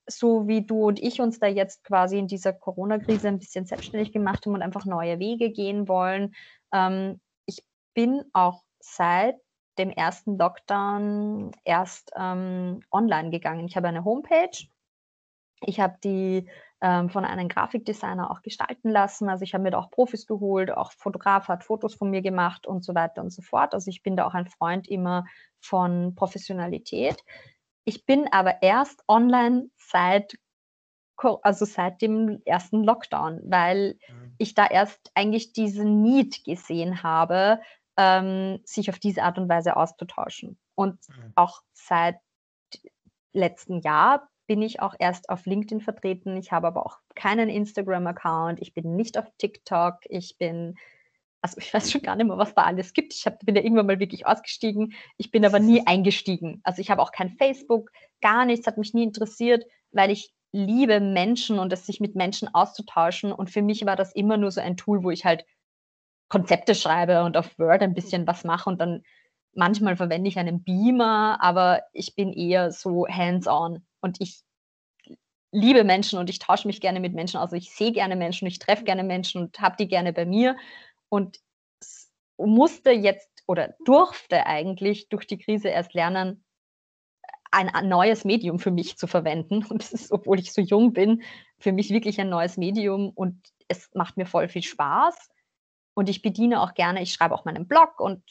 [0.08, 4.12] so wie du und ich uns da jetzt quasi in dieser Corona-Krise ein bisschen selbstständig
[4.12, 6.34] gemacht haben und einfach neue Wege gehen wollen.
[6.74, 7.64] Ähm, ich
[7.94, 9.36] bin auch seit
[9.78, 13.68] dem ersten Lockdown erst ähm, online gegangen.
[13.68, 14.66] Ich habe eine Homepage.
[15.62, 16.50] Ich habe die
[16.82, 19.30] ähm, von einem Grafikdesigner auch gestalten lassen.
[19.30, 22.66] Also ich habe mir da auch Profis geholt, auch Fotograf hat Fotos von mir gemacht
[22.66, 23.74] und so weiter und so fort.
[23.74, 25.26] Also ich bin da auch ein Freund immer
[25.60, 27.24] von Professionalität.
[27.84, 30.38] Ich bin aber erst online seit
[31.44, 34.36] also seit dem ersten Lockdown, weil mhm.
[34.38, 37.60] ich da erst eigentlich diesen Need gesehen habe,
[37.98, 40.58] ähm, sich auf diese Art und Weise auszutauschen.
[40.76, 41.34] Und mhm.
[41.36, 42.20] auch seit
[43.34, 46.36] letztem Jahr bin ich auch erst auf LinkedIn vertreten.
[46.36, 48.60] Ich habe aber auch keinen Instagram-Account.
[48.60, 50.00] Ich bin nicht auf TikTok.
[50.10, 50.76] Ich bin
[51.42, 53.14] also ich weiß schon gar nicht mehr, was da alles gibt.
[53.14, 54.94] Ich hab, bin ja irgendwann mal wirklich ausgestiegen.
[55.18, 56.62] Ich bin aber nie eingestiegen.
[56.64, 57.92] Also ich habe auch kein Facebook,
[58.22, 62.54] gar nichts, hat mich nie interessiert, weil ich liebe Menschen und es sich mit Menschen
[62.54, 63.32] auszutauschen.
[63.32, 65.46] Und für mich war das immer nur so ein Tool, wo ich halt
[66.28, 69.04] Konzepte schreibe und auf Word ein bisschen was mache und dann
[69.54, 74.42] manchmal verwende ich einen Beamer, aber ich bin eher so hands-on und ich
[75.52, 77.38] liebe Menschen und ich tausche mich gerne mit Menschen.
[77.38, 80.56] Also ich sehe gerne Menschen, ich treffe gerne Menschen und habe die gerne bei mir
[81.10, 81.40] und
[82.38, 86.44] musste jetzt oder durfte eigentlich durch die Krise erst lernen,
[87.52, 89.66] ein, neues Medium für mich zu verwenden.
[89.70, 91.24] Und es ist, obwohl ich so jung bin,
[91.58, 95.30] für mich wirklich ein neues Medium und es macht mir voll viel Spaß.
[95.96, 98.24] Und ich bediene auch gerne, ich schreibe auch meinen Blog und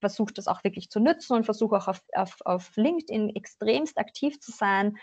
[0.00, 4.40] versuche das auch wirklich zu nutzen und versuche auch auf, auf, auf LinkedIn extremst aktiv
[4.40, 4.96] zu sein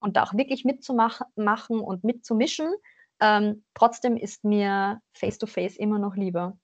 [0.00, 2.74] und da auch wirklich mitzumachen und mitzumischen.
[3.20, 6.58] Ähm, trotzdem ist mir Face-to-Face -face immer noch lieber.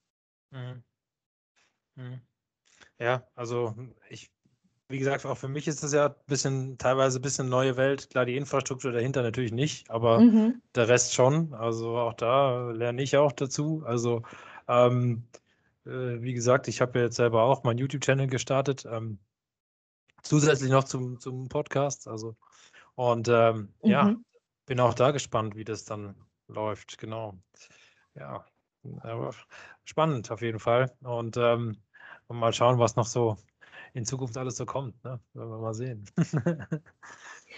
[0.50, 0.82] Mhm.
[1.94, 2.20] Mhm.
[2.98, 3.74] Ja, also
[4.10, 4.30] ich,
[4.88, 8.10] wie gesagt, auch für mich ist das ja ein bisschen, teilweise ein bisschen neue Welt.
[8.10, 10.60] Klar, die Infrastruktur dahinter natürlich nicht, aber mhm.
[10.74, 11.54] der Rest schon.
[11.54, 13.82] Also auch da lerne ich auch dazu.
[13.86, 14.22] Also
[14.66, 15.28] ähm,
[15.88, 18.86] äh, wie gesagt, ich habe ja jetzt selber auch meinen YouTube-Channel gestartet.
[18.90, 19.18] Ähm,
[20.22, 22.06] zusätzlich noch zum, zum Podcast.
[22.06, 22.36] Also
[22.94, 24.24] und ähm, ja, mhm.
[24.66, 26.16] bin auch da gespannt, wie das dann
[26.48, 26.98] läuft.
[26.98, 27.38] Genau.
[28.14, 28.44] Ja,
[29.02, 29.32] aber
[29.84, 30.92] spannend auf jeden Fall.
[31.02, 31.76] Und, ähm,
[32.26, 33.36] und mal schauen, was noch so
[33.94, 35.02] in Zukunft alles so kommt.
[35.04, 35.20] Ne?
[35.32, 36.10] Werden wir mal sehen.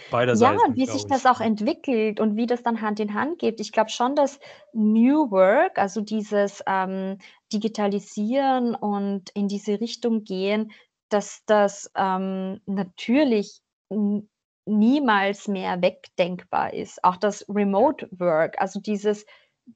[0.09, 0.61] Beiderseits.
[0.61, 3.59] Ja, wie sich das auch entwickelt und wie das dann Hand in Hand geht.
[3.59, 4.39] Ich glaube schon, dass
[4.73, 7.17] New Work, also dieses ähm,
[7.53, 10.71] Digitalisieren und in diese Richtung gehen,
[11.09, 13.61] dass das ähm, natürlich
[14.65, 17.03] niemals mehr wegdenkbar ist.
[17.03, 19.25] Auch das Remote Work, also dieses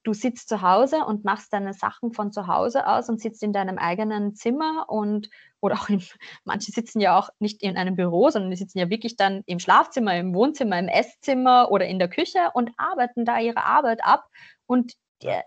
[0.03, 3.53] du sitzt zu Hause und machst deine Sachen von zu Hause aus und sitzt in
[3.53, 5.29] deinem eigenen Zimmer und
[5.61, 6.01] oder auch in,
[6.43, 9.59] manche sitzen ja auch nicht in einem Büro, sondern die sitzen ja wirklich dann im
[9.59, 14.25] Schlafzimmer, im Wohnzimmer, im Esszimmer oder in der Küche und arbeiten da ihre Arbeit ab
[14.65, 14.93] und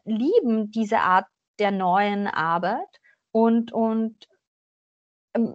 [0.05, 1.27] lieben diese Art
[1.59, 3.01] der neuen Arbeit
[3.33, 4.27] und, und
[5.35, 5.55] ähm,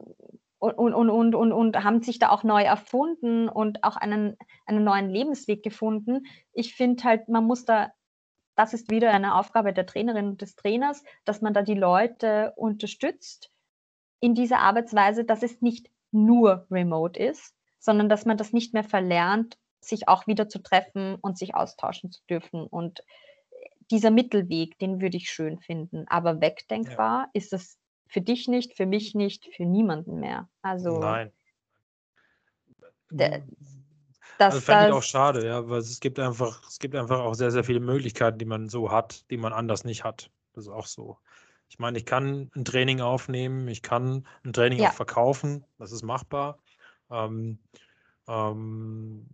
[0.59, 4.85] und, und, und, und, und haben sich da auch neu erfunden und auch einen, einen
[4.85, 6.25] neuen Lebensweg gefunden.
[6.53, 7.91] Ich finde halt, man muss da
[8.55, 12.53] das ist wieder eine Aufgabe der Trainerin und des Trainers, dass man da die Leute
[12.55, 13.51] unterstützt
[14.19, 18.83] in dieser Arbeitsweise, dass es nicht nur remote ist, sondern dass man das nicht mehr
[18.83, 22.65] verlernt, sich auch wieder zu treffen und sich austauschen zu dürfen.
[22.65, 23.03] Und
[23.91, 26.05] dieser Mittelweg, den würde ich schön finden.
[26.07, 27.29] Aber wegdenkbar ja.
[27.33, 27.77] ist es
[28.07, 30.47] für dich nicht, für mich nicht, für niemanden mehr.
[30.61, 31.31] Also Nein.
[34.37, 37.33] Das, also fände ich auch schade, ja, weil es gibt einfach, es gibt einfach auch
[37.33, 40.29] sehr, sehr viele Möglichkeiten, die man so hat, die man anders nicht hat.
[40.53, 41.17] Das ist auch so.
[41.69, 44.89] Ich meine, ich kann ein Training aufnehmen, ich kann ein Training ja.
[44.89, 46.59] auch verkaufen, das ist machbar.
[47.09, 47.59] Ähm,
[48.27, 49.27] ähm,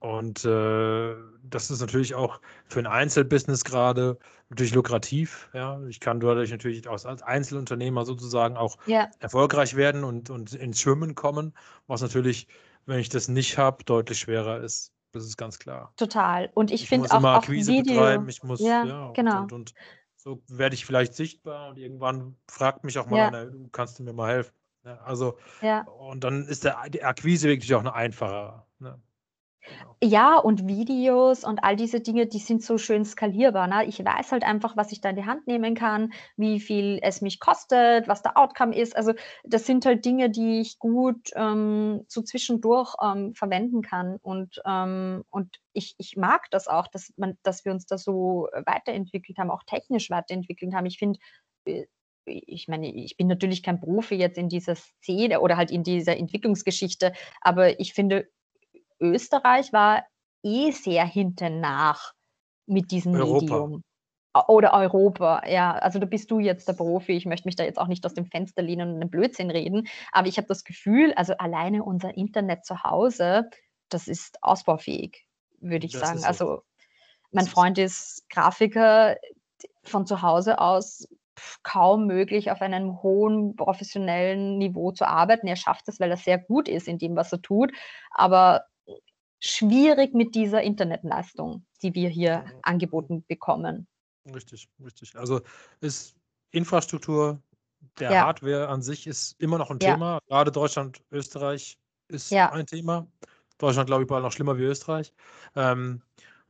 [0.00, 4.18] und äh, das ist natürlich auch für ein Einzelbusiness gerade
[4.48, 5.50] natürlich lukrativ.
[5.52, 9.10] Ja, ich kann dadurch natürlich als Einzelunternehmer sozusagen auch ja.
[9.18, 11.52] erfolgreich werden und, und ins Schwimmen kommen,
[11.86, 12.48] was natürlich
[12.86, 14.92] wenn ich das nicht habe, deutlich schwerer ist.
[15.12, 15.92] Das ist ganz klar.
[15.96, 16.50] Total.
[16.54, 17.94] Und ich, ich finde auch immer Akquise Video.
[17.94, 18.28] betreiben.
[18.28, 19.42] Ich muss, ja, ja genau.
[19.42, 19.74] Und, und,
[20.16, 23.28] so werde ich vielleicht sichtbar und irgendwann fragt mich auch mal ja.
[23.28, 24.52] einer, du kannst du mir mal helfen.
[24.84, 25.82] Ja, also, ja.
[25.82, 28.62] und dann ist der, die Akquise wirklich auch eine einfache.
[29.62, 29.96] Genau.
[30.02, 33.66] Ja, und Videos und all diese Dinge, die sind so schön skalierbar.
[33.66, 33.84] Ne?
[33.86, 37.20] Ich weiß halt einfach, was ich da in die Hand nehmen kann, wie viel es
[37.20, 38.96] mich kostet, was der Outcome ist.
[38.96, 39.12] Also
[39.44, 44.16] das sind halt Dinge, die ich gut ähm, so zwischendurch ähm, verwenden kann.
[44.22, 48.48] Und, ähm, und ich, ich mag das auch, dass, man, dass wir uns da so
[48.64, 50.86] weiterentwickelt haben, auch technisch weiterentwickelt haben.
[50.86, 51.18] Ich finde,
[51.66, 51.84] äh,
[52.24, 56.16] ich meine, ich bin natürlich kein Profi jetzt in dieser Szene oder halt in dieser
[56.16, 58.28] Entwicklungsgeschichte, aber ich finde,
[59.00, 60.04] Österreich war
[60.42, 62.12] eh sehr hinten nach
[62.66, 63.40] mit diesem Europa.
[63.40, 63.82] Medium.
[64.46, 65.72] Oder Europa, ja.
[65.72, 67.12] Also da bist du jetzt der Profi.
[67.12, 69.88] Ich möchte mich da jetzt auch nicht aus dem Fenster lehnen und einen Blödsinn reden.
[70.12, 73.50] Aber ich habe das Gefühl, also alleine unser Internet zu Hause,
[73.88, 75.26] das ist ausbaufähig,
[75.58, 76.18] würde ich das sagen.
[76.20, 76.26] So.
[76.26, 76.62] Also
[77.32, 79.16] mein Freund ist Grafiker
[79.82, 81.08] von zu Hause aus
[81.62, 85.48] kaum möglich, auf einem hohen professionellen Niveau zu arbeiten.
[85.48, 87.72] Er schafft es, weil er sehr gut ist in dem, was er tut.
[88.12, 88.64] Aber
[89.40, 92.52] schwierig mit dieser Internetleistung, die wir hier mhm.
[92.62, 93.86] angeboten bekommen.
[94.32, 95.16] Richtig, richtig.
[95.16, 95.40] Also
[95.80, 96.14] ist
[96.52, 97.42] Infrastruktur
[97.98, 98.26] der ja.
[98.26, 99.92] Hardware an sich ist immer noch ein ja.
[99.92, 100.18] Thema.
[100.28, 101.78] Gerade Deutschland, Österreich
[102.08, 102.52] ist ja.
[102.52, 103.06] ein Thema.
[103.58, 105.12] Deutschland, glaube ich, bald noch schlimmer wie Österreich.
[105.56, 106.02] Ähm,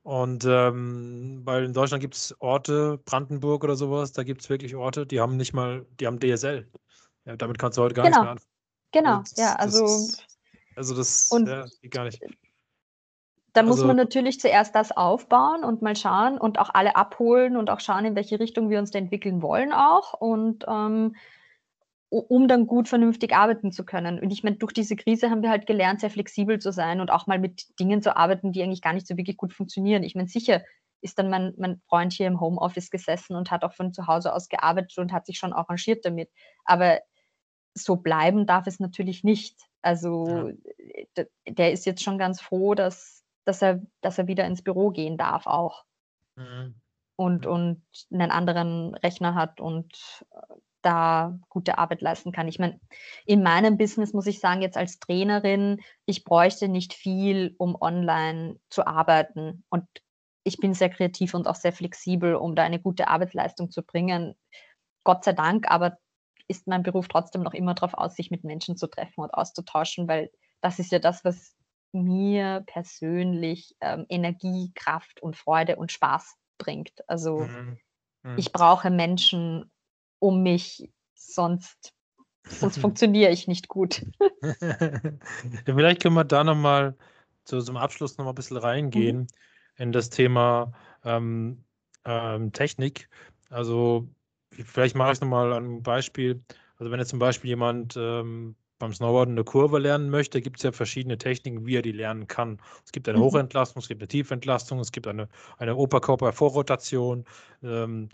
[0.03, 4.75] und ähm, weil in Deutschland gibt es Orte, Brandenburg oder sowas, da gibt es wirklich
[4.75, 6.69] Orte, die haben nicht mal, die haben DSL.
[7.27, 8.17] Ja, damit kannst du heute gar genau.
[8.17, 8.51] nichts mehr anfangen.
[8.93, 9.81] Genau, das, ja, also.
[9.83, 10.27] Das,
[10.77, 12.21] also das und, ja, geht gar nicht.
[13.53, 17.57] Da muss also, man natürlich zuerst das aufbauen und mal schauen und auch alle abholen
[17.57, 21.17] und auch schauen, in welche Richtung wir uns da entwickeln wollen auch und ähm,
[22.11, 24.19] um dann gut vernünftig arbeiten zu können.
[24.19, 27.11] Und ich meine, durch diese Krise haben wir halt gelernt, sehr flexibel zu sein und
[27.11, 30.03] auch mal mit Dingen zu arbeiten, die eigentlich gar nicht so wirklich gut funktionieren.
[30.03, 30.63] Ich meine, sicher
[31.03, 34.35] ist dann mein, mein Freund hier im Homeoffice gesessen und hat auch von zu Hause
[34.35, 36.31] aus gearbeitet und hat sich schon arrangiert damit.
[36.65, 36.99] Aber
[37.75, 39.57] so bleiben darf es natürlich nicht.
[39.81, 40.53] Also
[41.17, 41.25] ja.
[41.49, 43.20] der ist jetzt schon ganz froh, dass
[43.51, 45.85] dass er, dass er wieder ins Büro gehen darf auch.
[46.37, 46.77] Mhm.
[47.17, 47.83] Und, und
[48.13, 49.93] einen anderen Rechner hat und
[50.31, 52.49] äh, da gute Arbeit leisten kann.
[52.49, 52.81] Ich meine,
[53.27, 58.59] in meinem Business muss ich sagen, jetzt als Trainerin, ich bräuchte nicht viel, um online
[58.71, 59.65] zu arbeiten.
[59.69, 59.85] Und
[60.45, 64.37] ich bin sehr kreativ und auch sehr flexibel, um da eine gute Arbeitsleistung zu bringen.
[65.05, 65.99] Gott sei Dank, aber
[66.47, 70.09] ist mein Beruf trotzdem noch immer darauf aus, sich mit Menschen zu treffen und auszutauschen,
[70.09, 70.31] weil
[70.63, 71.57] das ist ja das, was
[71.93, 76.93] mir persönlich ähm, Energie, Kraft und Freude und Spaß bringt.
[77.09, 77.79] Also mhm.
[78.23, 78.39] Mhm.
[78.39, 79.71] ich brauche Menschen
[80.19, 81.95] um mich, sonst,
[82.45, 84.07] sonst funktioniere ich nicht gut.
[85.65, 86.97] Vielleicht können wir da nochmal
[87.45, 89.27] so zum Abschluss nochmal ein bisschen reingehen mhm.
[89.77, 90.73] in das Thema
[91.05, 91.65] ähm,
[92.05, 93.09] ähm, Technik.
[93.49, 94.09] Also
[94.51, 96.43] vielleicht mache ich es nochmal an einem Beispiel.
[96.77, 100.65] Also wenn jetzt zum Beispiel jemand ähm, beim Snowboarden eine Kurve lernen möchte, gibt es
[100.65, 102.59] ja verschiedene Techniken, wie er die lernen kann.
[102.85, 103.23] Es gibt eine mhm.
[103.23, 105.29] Hochentlastung, es gibt eine Tiefentlastung, es gibt eine,
[105.59, 107.25] eine Oberkörpervorrotation,
[107.63, 108.09] ähm,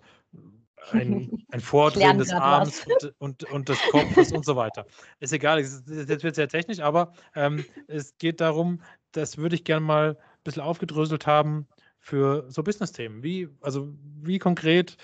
[0.90, 4.86] ein, ein Vordrehen des Arms und, und, und, des Kopfes und so weiter.
[5.20, 9.64] Ist egal, jetzt wird es sehr technisch, aber ähm, es geht darum, das würde ich
[9.64, 11.66] gerne mal ein bisschen aufgedröselt haben
[12.00, 13.22] für so Business-Themen.
[13.22, 13.88] Wie, also
[14.20, 14.96] wie konkret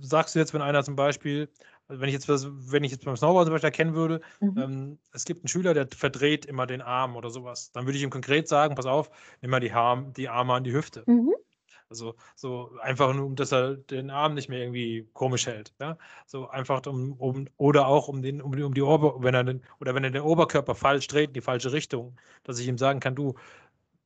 [0.00, 1.48] sagst du jetzt, wenn einer zum Beispiel
[1.88, 4.58] also wenn ich jetzt wenn ich jetzt beim Snowboard zum Beispiel erkennen würde, mhm.
[4.58, 8.04] ähm, es gibt einen Schüler, der verdreht immer den Arm oder sowas, dann würde ich
[8.04, 9.10] ihm konkret sagen, pass auf,
[9.40, 11.02] nimm mal die, Arm, die Arme an die Hüfte.
[11.06, 11.34] Mhm.
[11.90, 15.72] Also so einfach nur, dass er den Arm nicht mehr irgendwie komisch hält.
[15.80, 15.96] Ja?
[16.26, 19.44] So einfach um, um oder auch um den, um die, um die Ober, wenn er
[19.44, 22.76] den, oder wenn er den Oberkörper falsch dreht in die falsche Richtung, dass ich ihm
[22.76, 23.34] sagen kann, du,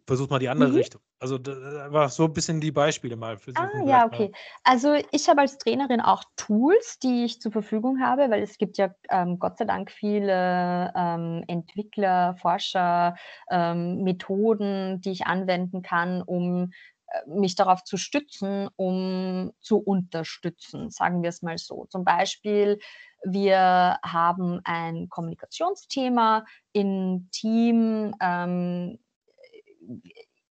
[0.06, 0.76] versuch mal die andere mhm.
[0.76, 1.00] Richtung.
[1.18, 4.32] Also war so ein bisschen die Beispiele mal für Ah, ja, okay.
[4.64, 8.76] Also ich habe als Trainerin auch Tools, die ich zur Verfügung habe, weil es gibt
[8.76, 13.14] ja ähm, Gott sei Dank viele ähm, Entwickler, Forscher,
[13.50, 16.72] ähm, Methoden, die ich anwenden kann, um
[17.06, 21.86] äh, mich darauf zu stützen, um zu unterstützen, sagen wir es mal so.
[21.88, 22.80] Zum Beispiel,
[23.24, 28.98] wir haben ein Kommunikationsthema im Team, ähm,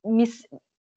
[0.03, 0.45] miss,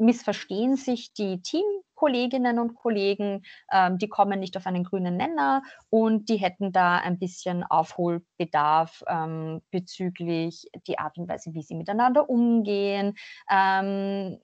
[0.02, 6.30] missverstehen sich die Teamkolleginnen und Kollegen, ähm, die kommen nicht auf einen grünen Nenner und
[6.30, 12.30] die hätten da ein bisschen Aufholbedarf ähm, bezüglich die Art und Weise, wie sie miteinander
[12.30, 13.16] umgehen,
[13.50, 14.40] ähm,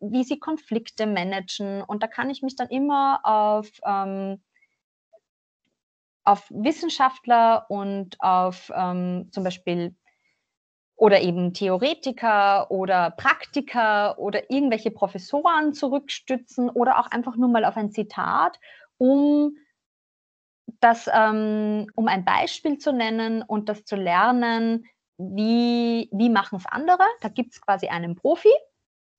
[0.00, 1.82] wie sie Konflikte managen.
[1.82, 4.40] Und da kann ich mich dann immer auf ähm,
[6.24, 9.96] auf Wissenschaftler und auf ähm, zum Beispiel
[10.98, 17.76] oder eben Theoretiker oder Praktiker oder irgendwelche Professoren zurückstützen oder auch einfach nur mal auf
[17.76, 18.58] ein Zitat,
[18.98, 19.56] um
[20.80, 24.86] das, ähm, um ein Beispiel zu nennen und das zu lernen,
[25.18, 27.04] wie, wie machen es andere?
[27.20, 28.52] Da gibt es quasi einen Profi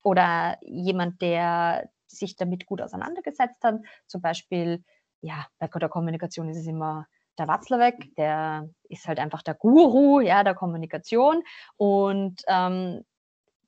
[0.04, 3.80] oder jemand, der sich damit gut auseinandergesetzt hat.
[4.06, 4.84] Zum Beispiel,
[5.22, 7.08] ja, bei der Kommunikation ist es immer
[7.40, 11.44] der Watzlawick, der ist halt einfach der Guru ja, der Kommunikation.
[11.78, 13.04] Und ähm,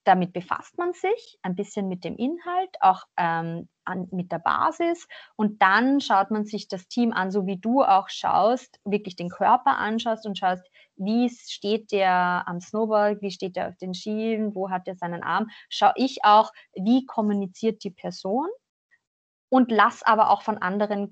[0.03, 5.07] damit befasst man sich ein bisschen mit dem Inhalt, auch ähm, an, mit der Basis.
[5.35, 9.29] Und dann schaut man sich das Team an, so wie du auch schaust, wirklich den
[9.29, 10.65] Körper anschaust und schaust,
[10.95, 15.23] wie steht der am Snowboard, wie steht der auf den Schienen, wo hat er seinen
[15.23, 18.47] Arm, schaue ich auch, wie kommuniziert die Person?
[19.49, 21.11] Und lass aber auch von anderen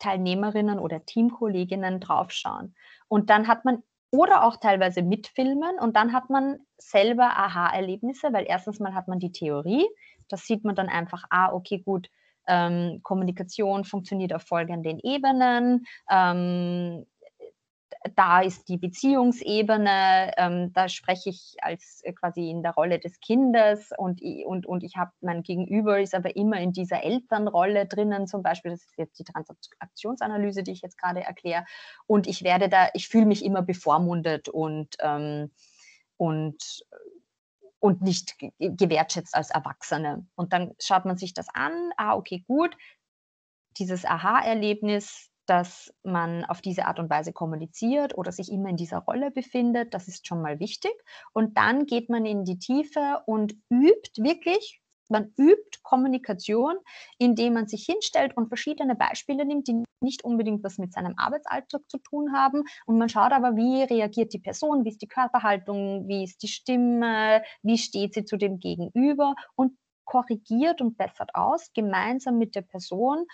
[0.00, 2.74] Kursteilnehmerinnen oder Teamkolleginnen draufschauen.
[3.08, 8.44] Und dann hat man oder auch teilweise mitfilmen und dann hat man selber Aha-Erlebnisse, weil
[8.48, 9.86] erstens mal hat man die Theorie,
[10.28, 12.08] das sieht man dann einfach, ah, okay, gut,
[12.48, 17.06] ähm, Kommunikation funktioniert auf folgenden Ebenen, ähm,
[18.14, 23.20] da ist die Beziehungsebene, ähm, da spreche ich als äh, quasi in der Rolle des
[23.20, 28.26] Kindes und, und, und ich habe mein Gegenüber ist aber immer in dieser Elternrolle drinnen,
[28.26, 31.64] zum Beispiel, das ist jetzt die Transaktionsanalyse, die ich jetzt gerade erkläre.
[32.06, 35.50] Und ich werde da, ich fühle mich immer bevormundet und, ähm,
[36.16, 36.84] und
[37.82, 40.26] und nicht gewertschätzt als Erwachsene.
[40.34, 42.76] Und dann schaut man sich das an, ah, okay, gut,
[43.78, 48.98] dieses Aha-Erlebnis dass man auf diese Art und Weise kommuniziert oder sich immer in dieser
[48.98, 49.92] Rolle befindet.
[49.94, 50.92] Das ist schon mal wichtig.
[51.32, 56.76] Und dann geht man in die Tiefe und übt wirklich, man übt Kommunikation,
[57.18, 61.82] indem man sich hinstellt und verschiedene Beispiele nimmt, die nicht unbedingt was mit seinem Arbeitsalltag
[61.88, 62.62] zu tun haben.
[62.86, 66.48] Und man schaut aber, wie reagiert die Person, wie ist die Körperhaltung, wie ist die
[66.48, 72.62] Stimme, wie steht sie zu dem Gegenüber und korrigiert und bessert aus, gemeinsam mit der
[72.62, 73.26] Person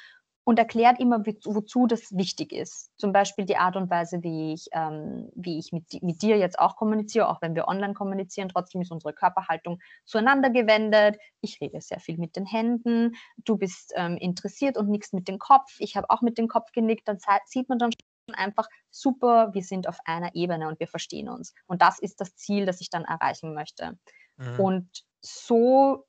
[0.47, 2.93] und erklärt immer, wozu das wichtig ist.
[2.99, 6.61] Zum Beispiel die Art und Weise, wie ich, ähm, wie ich mit, mit dir jetzt
[6.61, 8.49] auch kommuniziere, auch wenn wir online kommunizieren.
[8.49, 11.19] Trotzdem ist unsere Körperhaltung zueinander gewendet.
[11.41, 13.17] Ich rede sehr viel mit den Händen.
[13.39, 15.75] Du bist ähm, interessiert und nichts mit dem Kopf.
[15.81, 17.09] Ich habe auch mit dem Kopf genickt.
[17.09, 21.29] Dann sieht man dann schon einfach super, wir sind auf einer Ebene und wir verstehen
[21.29, 21.55] uns.
[21.67, 23.99] Und das ist das Ziel, das ich dann erreichen möchte.
[24.37, 24.61] Mhm.
[24.61, 26.07] Und so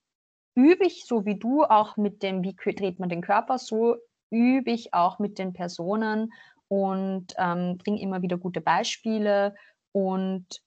[0.54, 3.98] übe ich, so wie du auch mit dem, wie dreht man den Körper, so
[4.30, 6.34] übe ich auch mit den Personen
[6.68, 9.56] und ähm, bringe immer wieder gute Beispiele.
[9.92, 10.62] Und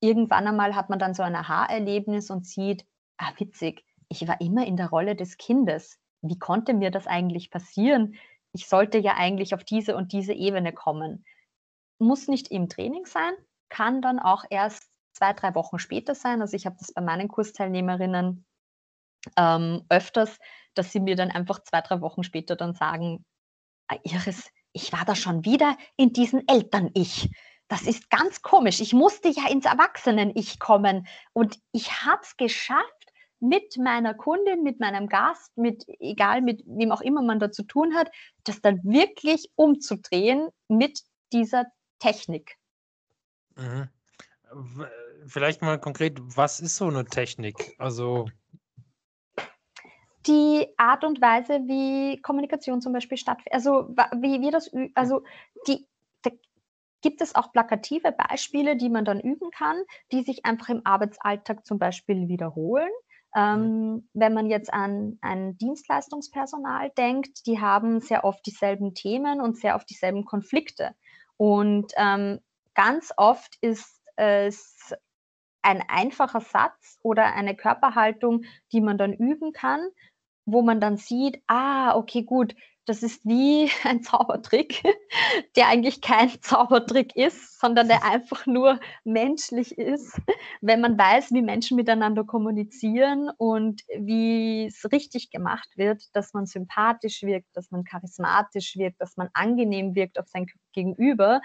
[0.00, 2.86] irgendwann einmal hat man dann so ein Aha-Erlebnis und sieht,
[3.18, 5.98] ah, witzig, ich war immer in der Rolle des Kindes.
[6.22, 8.14] Wie konnte mir das eigentlich passieren?
[8.52, 11.24] Ich sollte ja eigentlich auf diese und diese Ebene kommen.
[11.98, 13.32] Muss nicht im Training sein,
[13.68, 16.40] kann dann auch erst zwei, drei Wochen später sein.
[16.40, 18.44] Also ich habe das bei meinen Kursteilnehmerinnen
[19.36, 20.38] ähm, öfters,
[20.74, 23.24] dass sie mir dann einfach zwei, drei Wochen später dann sagen,
[23.88, 27.30] ah, Iris, ich war da schon wieder in diesem Eltern-Ich.
[27.68, 28.80] Das ist ganz komisch.
[28.80, 33.00] Ich musste ja ins Erwachsenen-Ich kommen und ich habe es geschafft,
[33.40, 37.62] mit meiner Kundin, mit meinem Gast, mit egal mit wem auch immer man da zu
[37.62, 38.10] tun hat,
[38.44, 41.00] das dann wirklich umzudrehen mit
[41.32, 41.64] dieser
[41.98, 42.56] Technik.
[43.56, 43.88] Mhm.
[45.26, 47.74] Vielleicht mal konkret, was ist so eine Technik?
[47.78, 48.28] Also
[50.26, 53.54] die Art und Weise, wie Kommunikation zum Beispiel stattfindet.
[53.54, 53.88] Also
[54.20, 55.22] wie wir das, also
[55.66, 55.86] die,
[56.22, 56.30] da
[57.00, 61.64] gibt es auch plakative Beispiele, die man dann üben kann, die sich einfach im Arbeitsalltag
[61.64, 62.90] zum Beispiel wiederholen.
[63.34, 69.56] Ähm, wenn man jetzt an ein Dienstleistungspersonal denkt, die haben sehr oft dieselben Themen und
[69.56, 70.94] sehr oft dieselben Konflikte.
[71.36, 72.40] Und ähm,
[72.74, 74.94] ganz oft ist es
[75.62, 79.80] ein einfacher Satz oder eine Körperhaltung, die man dann üben kann,
[80.52, 82.54] wo man dann sieht, ah, okay, gut,
[82.86, 84.82] das ist wie ein Zaubertrick,
[85.56, 90.20] der eigentlich kein Zaubertrick ist, sondern der einfach nur menschlich ist,
[90.60, 96.46] wenn man weiß, wie Menschen miteinander kommunizieren und wie es richtig gemacht wird, dass man
[96.46, 101.40] sympathisch wirkt, dass man charismatisch wirkt, dass man angenehm wirkt auf sein Gegenüber.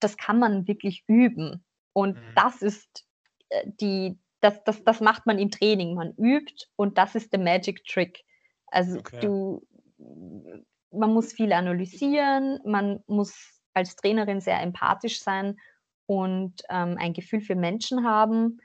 [0.00, 1.64] Das kann man wirklich üben.
[1.92, 2.34] Und mhm.
[2.34, 3.06] das ist
[3.48, 5.94] äh, die, das, das, das macht man im Training.
[5.94, 8.24] Man übt und das ist der Magic Trick.
[8.66, 9.20] Also okay.
[9.20, 9.66] du,
[10.90, 15.58] man muss viel analysieren, man muss als Trainerin sehr empathisch sein
[16.06, 18.60] und ähm, ein Gefühl für Menschen haben.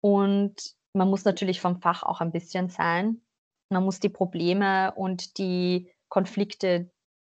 [0.00, 0.56] Und
[0.92, 3.20] man muss natürlich vom Fach auch ein bisschen sein.
[3.68, 6.90] Man muss die Probleme und die Konflikte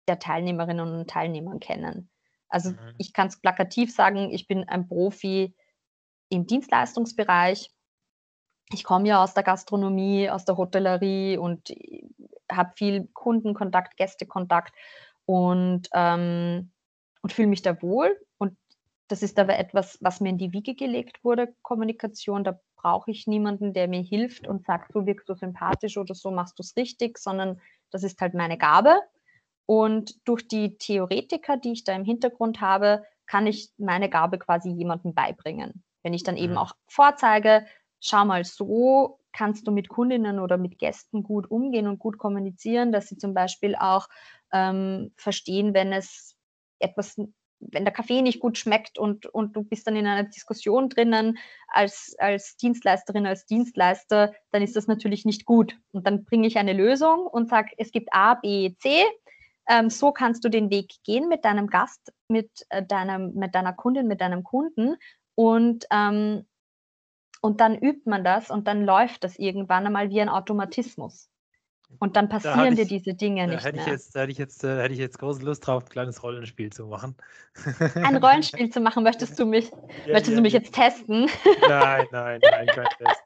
[0.08, 2.10] der Teilnehmerinnen und Teilnehmer kennen.
[2.50, 2.96] Also mhm.
[2.98, 5.56] ich kann es plakativ sagen, ich bin ein Profi
[6.36, 7.72] im Dienstleistungsbereich.
[8.72, 11.70] Ich komme ja aus der Gastronomie, aus der Hotellerie und
[12.52, 14.74] habe viel Kundenkontakt, Gästekontakt
[15.26, 16.72] und, ähm,
[17.22, 18.20] und fühle mich da wohl.
[18.38, 18.58] Und
[19.08, 22.44] Das ist aber etwas, was mir in die Wiege gelegt wurde, Kommunikation.
[22.44, 26.32] Da brauche ich niemanden, der mir hilft und sagt, so wirkst du sympathisch oder so
[26.32, 27.62] machst du es richtig, sondern
[27.92, 29.00] das ist halt meine Gabe.
[29.68, 34.70] Und durch die Theoretiker, die ich da im Hintergrund habe, kann ich meine Gabe quasi
[34.72, 35.84] jemandem beibringen.
[36.06, 36.60] Wenn ich dann eben mhm.
[36.60, 37.66] auch vorzeige,
[38.00, 42.92] schau mal, so kannst du mit Kundinnen oder mit Gästen gut umgehen und gut kommunizieren,
[42.92, 44.08] dass sie zum Beispiel auch
[44.54, 46.36] ähm, verstehen, wenn es
[46.78, 47.18] etwas,
[47.60, 51.40] wenn der Kaffee nicht gut schmeckt und, und du bist dann in einer Diskussion drinnen
[51.70, 55.76] als, als Dienstleisterin, als Dienstleister, dann ist das natürlich nicht gut.
[55.92, 59.04] Und dann bringe ich eine Lösung und sage, es gibt A, B, C.
[59.68, 63.74] Ähm, so kannst du den Weg gehen mit deinem Gast, mit, äh, deinem, mit deiner
[63.74, 64.98] Kundin, mit deinem Kunden.
[65.36, 66.46] Und ähm,
[67.42, 71.30] und dann übt man das und dann läuft das irgendwann einmal wie ein Automatismus.
[72.00, 73.86] Und dann passieren ich, dir diese Dinge nicht hätte mehr.
[73.86, 76.24] Ich jetzt, da hätte ich, jetzt, äh, hätte ich jetzt große Lust drauf, ein kleines
[76.24, 77.16] Rollenspiel zu machen.
[77.96, 80.60] Ein Rollenspiel zu machen, möchtest du mich, ja, möchtest ja, du mich ja.
[80.60, 81.30] jetzt testen?
[81.68, 83.24] Nein, nein, nein, kein Test.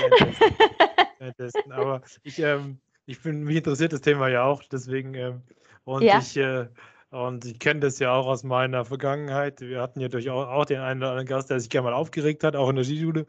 [0.00, 0.56] Kein Testen.
[1.18, 1.72] Kein Testen.
[1.72, 5.42] Aber ich, ähm, ich bin, mich interessiert das Thema ja auch, deswegen, ähm,
[5.84, 6.66] und ich, äh,
[7.12, 9.60] und ich kenne das ja auch aus meiner Vergangenheit.
[9.60, 12.42] Wir hatten ja durchaus auch den einen oder anderen Gast, der sich gerne mal aufgeregt
[12.42, 13.26] hat, auch in der Skischule.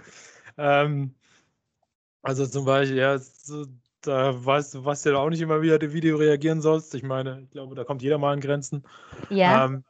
[0.57, 1.13] Ähm,
[2.21, 3.65] also zum Beispiel, ja, so,
[3.99, 6.95] da weißt du, was ja auch nicht immer wieder das Video reagieren sollst.
[6.95, 8.83] Ich meine, ich glaube, da kommt jeder mal an Grenzen.
[9.29, 9.65] Ja.
[9.65, 9.83] Ähm,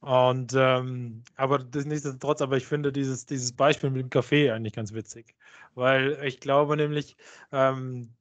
[0.00, 4.74] und ähm, aber das nichtsdestotrotz, aber ich finde dieses, dieses Beispiel mit dem Kaffee eigentlich
[4.74, 5.34] ganz witzig.
[5.74, 7.16] Weil ich glaube nämlich,
[7.50, 8.12] ähm,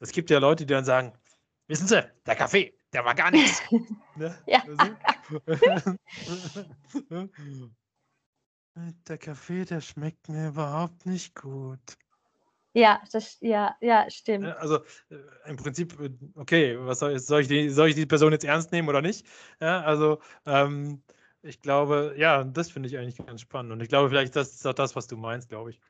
[0.00, 1.12] es gibt ja Leute, die dann sagen,
[1.68, 3.62] wissen Sie, der Kaffee, der war gar nichts.
[4.16, 4.36] ne?
[4.46, 4.62] ja.
[9.08, 11.96] der Kaffee, der schmeckt mir überhaupt nicht gut.
[12.74, 14.46] Ja, das, ja, ja, stimmt.
[14.46, 14.76] Also
[15.10, 15.16] äh,
[15.46, 18.72] im Prinzip, äh, okay, was soll, soll, ich die, soll ich die Person jetzt ernst
[18.72, 19.26] nehmen oder nicht?
[19.60, 21.02] Ja, also ähm,
[21.42, 23.72] ich glaube, ja, das finde ich eigentlich ganz spannend.
[23.72, 25.80] Und ich glaube, vielleicht das ist auch das, was du meinst, glaube ich.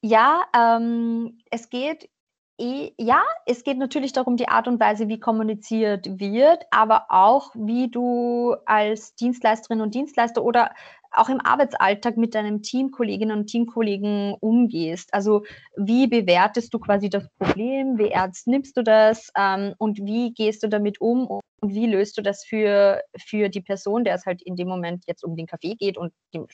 [0.00, 2.10] Ja, ähm, es geht
[2.58, 7.90] ja, es geht natürlich darum, die Art und Weise, wie kommuniziert wird, aber auch, wie
[7.90, 10.70] du als Dienstleisterin und Dienstleister oder
[11.16, 15.12] auch im Arbeitsalltag mit deinem Teamkolleginnen und Teamkollegen umgehst.
[15.14, 15.44] Also
[15.76, 20.62] wie bewertest du quasi das Problem, wie ernst nimmst du das ähm, und wie gehst
[20.62, 24.42] du damit um und wie löst du das für, für die Person, der es halt
[24.42, 26.46] in dem Moment jetzt um den Kaffee geht und dem,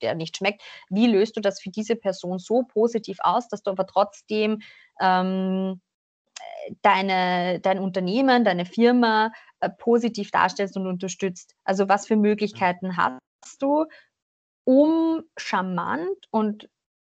[0.00, 3.70] der nicht schmeckt, wie löst du das für diese Person so positiv aus, dass du
[3.70, 4.60] aber trotzdem
[5.00, 5.80] ähm,
[6.82, 11.54] deine, dein Unternehmen, deine Firma äh, positiv darstellst und unterstützt.
[11.64, 13.18] Also was für Möglichkeiten hast
[13.62, 13.86] du,
[14.64, 16.68] um charmant und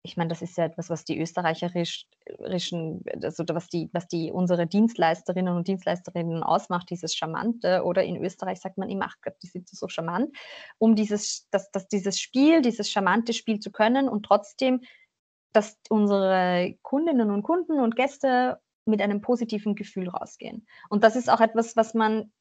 [0.07, 4.65] ich meine, das ist ja etwas, was die österreicherischen, also was die, was die unsere
[4.65, 7.83] Dienstleisterinnen und Dienstleisterinnen ausmacht, dieses Charmante.
[7.83, 10.35] Oder in Österreich sagt man immer, ach die sind so charmant,
[10.77, 14.81] um dieses, dass, dass dieses Spiel, dieses charmante Spiel zu können und trotzdem,
[15.51, 20.65] dass unsere Kundinnen und Kunden und Gäste mit einem positiven Gefühl rausgehen.
[20.89, 22.31] Und das ist auch etwas, was man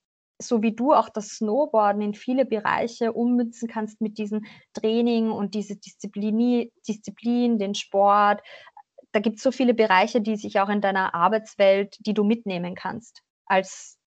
[0.41, 5.55] so wie du auch das Snowboarden in viele Bereiche ummünzen kannst mit diesem Training und
[5.55, 8.43] diese Disziplin, den Sport.
[9.12, 12.74] Da gibt es so viele Bereiche, die sich auch in deiner Arbeitswelt, die du mitnehmen
[12.74, 13.99] kannst als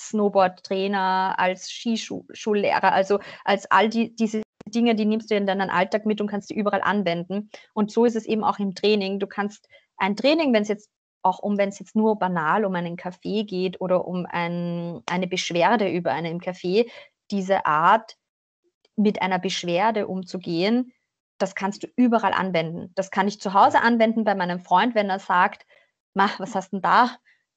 [0.00, 6.06] Snowboard-Trainer, als Skischullehrer, also als all die, diese Dinge, die nimmst du in deinen Alltag
[6.06, 7.50] mit und kannst die überall anwenden.
[7.74, 9.18] Und so ist es eben auch im Training.
[9.18, 10.88] Du kannst ein Training, wenn es jetzt
[11.22, 15.26] auch um, wenn es jetzt nur banal um einen Kaffee geht oder um ein, eine
[15.26, 16.90] Beschwerde über einen Kaffee,
[17.30, 18.16] diese Art,
[18.96, 20.92] mit einer Beschwerde umzugehen,
[21.38, 22.92] das kannst du überall anwenden.
[22.94, 25.64] Das kann ich zu Hause anwenden bei meinem Freund, wenn er sagt,
[26.12, 27.16] mach, was hast denn da?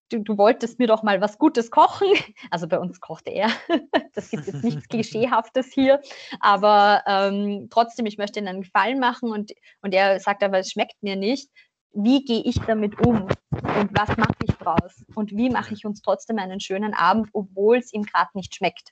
[0.09, 2.07] Du, du, wolltest mir doch mal was Gutes kochen.
[2.51, 3.49] Also bei uns kochte er.
[4.13, 6.01] Das gibt jetzt nichts Klischeehaftes hier.
[6.39, 10.71] Aber ähm, trotzdem, ich möchte ihm einen Gefallen machen und, und er sagt aber, es
[10.71, 11.49] schmeckt mir nicht
[11.93, 16.01] wie gehe ich damit um und was mache ich draus und wie mache ich uns
[16.01, 18.91] trotzdem einen schönen Abend, obwohl es ihm gerade nicht schmeckt.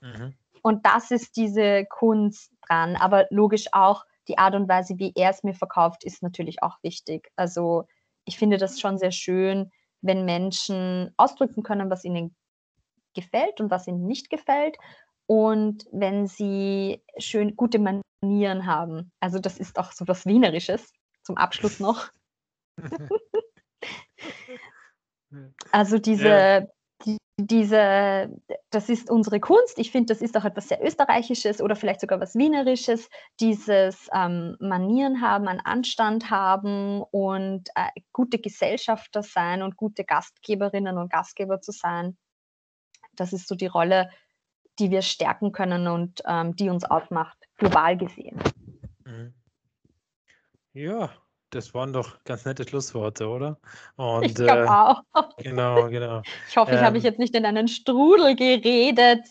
[0.00, 0.34] Mhm.
[0.62, 5.30] Und das ist diese Kunst dran, aber logisch auch die Art und Weise, wie er
[5.30, 7.30] es mir verkauft, ist natürlich auch wichtig.
[7.36, 7.84] Also
[8.24, 9.70] ich finde das schon sehr schön,
[10.00, 12.36] wenn Menschen ausdrücken können, was ihnen
[13.14, 14.76] gefällt und was ihnen nicht gefällt
[15.26, 19.12] und wenn sie schön gute Manieren haben.
[19.20, 20.92] Also das ist auch so was Wienerisches
[21.22, 22.10] zum Abschluss noch.
[25.72, 26.66] Also diese, ja.
[27.04, 28.30] die, diese,
[28.70, 29.78] das ist unsere Kunst.
[29.78, 33.08] Ich finde, das ist auch etwas sehr Österreichisches oder vielleicht sogar was Wienerisches,
[33.40, 40.98] dieses ähm, Manieren haben, einen Anstand haben und äh, gute Gesellschafter sein und gute Gastgeberinnen
[40.98, 42.16] und Gastgeber zu sein.
[43.14, 44.10] Das ist so die Rolle,
[44.78, 48.38] die wir stärken können und ähm, die uns ausmacht, global gesehen.
[49.04, 49.34] Mhm.
[50.72, 51.10] Ja,
[51.50, 53.58] das waren doch ganz nette Schlussworte, oder?
[53.96, 55.02] Und, ich glaube äh, auch.
[55.38, 56.22] Genau, genau.
[56.48, 59.26] Ich hoffe, ich ähm, habe mich jetzt nicht in einen Strudel geredet.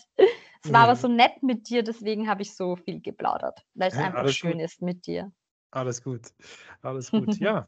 [0.63, 3.97] Es war aber so nett mit dir, deswegen habe ich so viel geplaudert, weil es
[3.97, 4.61] einfach schön gut.
[4.61, 5.31] ist mit dir.
[5.71, 6.33] Alles gut,
[6.81, 7.37] alles gut.
[7.39, 7.67] ja,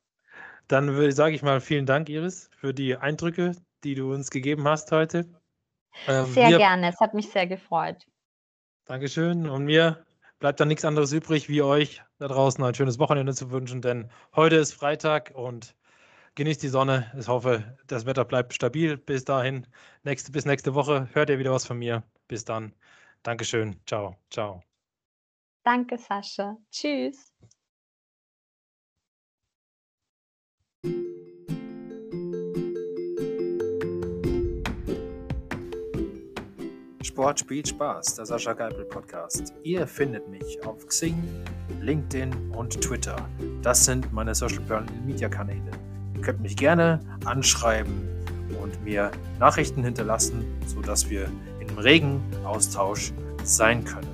[0.68, 4.91] dann sage ich mal vielen Dank, Iris, für die Eindrücke, die du uns gegeben hast
[4.91, 5.26] heute.
[6.08, 8.06] Ähm, sehr mir, gerne, es hat mich sehr gefreut.
[8.86, 9.50] Dankeschön.
[9.50, 10.06] Und mir
[10.40, 14.10] bleibt dann nichts anderes übrig, wie euch da draußen ein schönes Wochenende zu wünschen, denn
[14.36, 15.76] heute ist Freitag und
[16.36, 17.12] genießt die Sonne.
[17.18, 18.98] Ich hoffe, das Wetter bleibt stabil.
[18.98, 19.68] Bis dahin,
[20.04, 22.04] nächste, bis nächste Woche hört ihr wieder was von mir.
[22.28, 22.74] Bis dann.
[23.24, 23.80] Dankeschön.
[23.86, 24.16] Ciao.
[24.30, 24.64] Ciao.
[25.64, 26.58] Danke, Sascha.
[26.72, 27.34] Tschüss.
[37.20, 39.53] Sport spielt Spaß, der Sascha Geipel Podcast.
[39.63, 41.22] Ihr findet mich auf Xing,
[41.82, 43.17] LinkedIn und Twitter.
[43.61, 44.63] Das sind meine Social
[45.05, 45.70] Media Kanäle.
[46.15, 48.07] Ihr könnt mich gerne anschreiben
[48.63, 53.11] und mir Nachrichten hinterlassen, sodass wir im regen Austausch
[53.43, 54.07] sein können.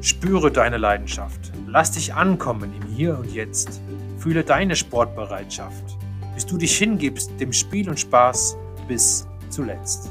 [0.00, 1.52] Spüre deine Leidenschaft.
[1.68, 3.80] Lass dich ankommen im Hier und Jetzt.
[4.18, 5.96] Fühle deine Sportbereitschaft,
[6.34, 8.56] bis du dich hingibst dem Spiel und Spaß
[8.88, 10.10] bis zuletzt.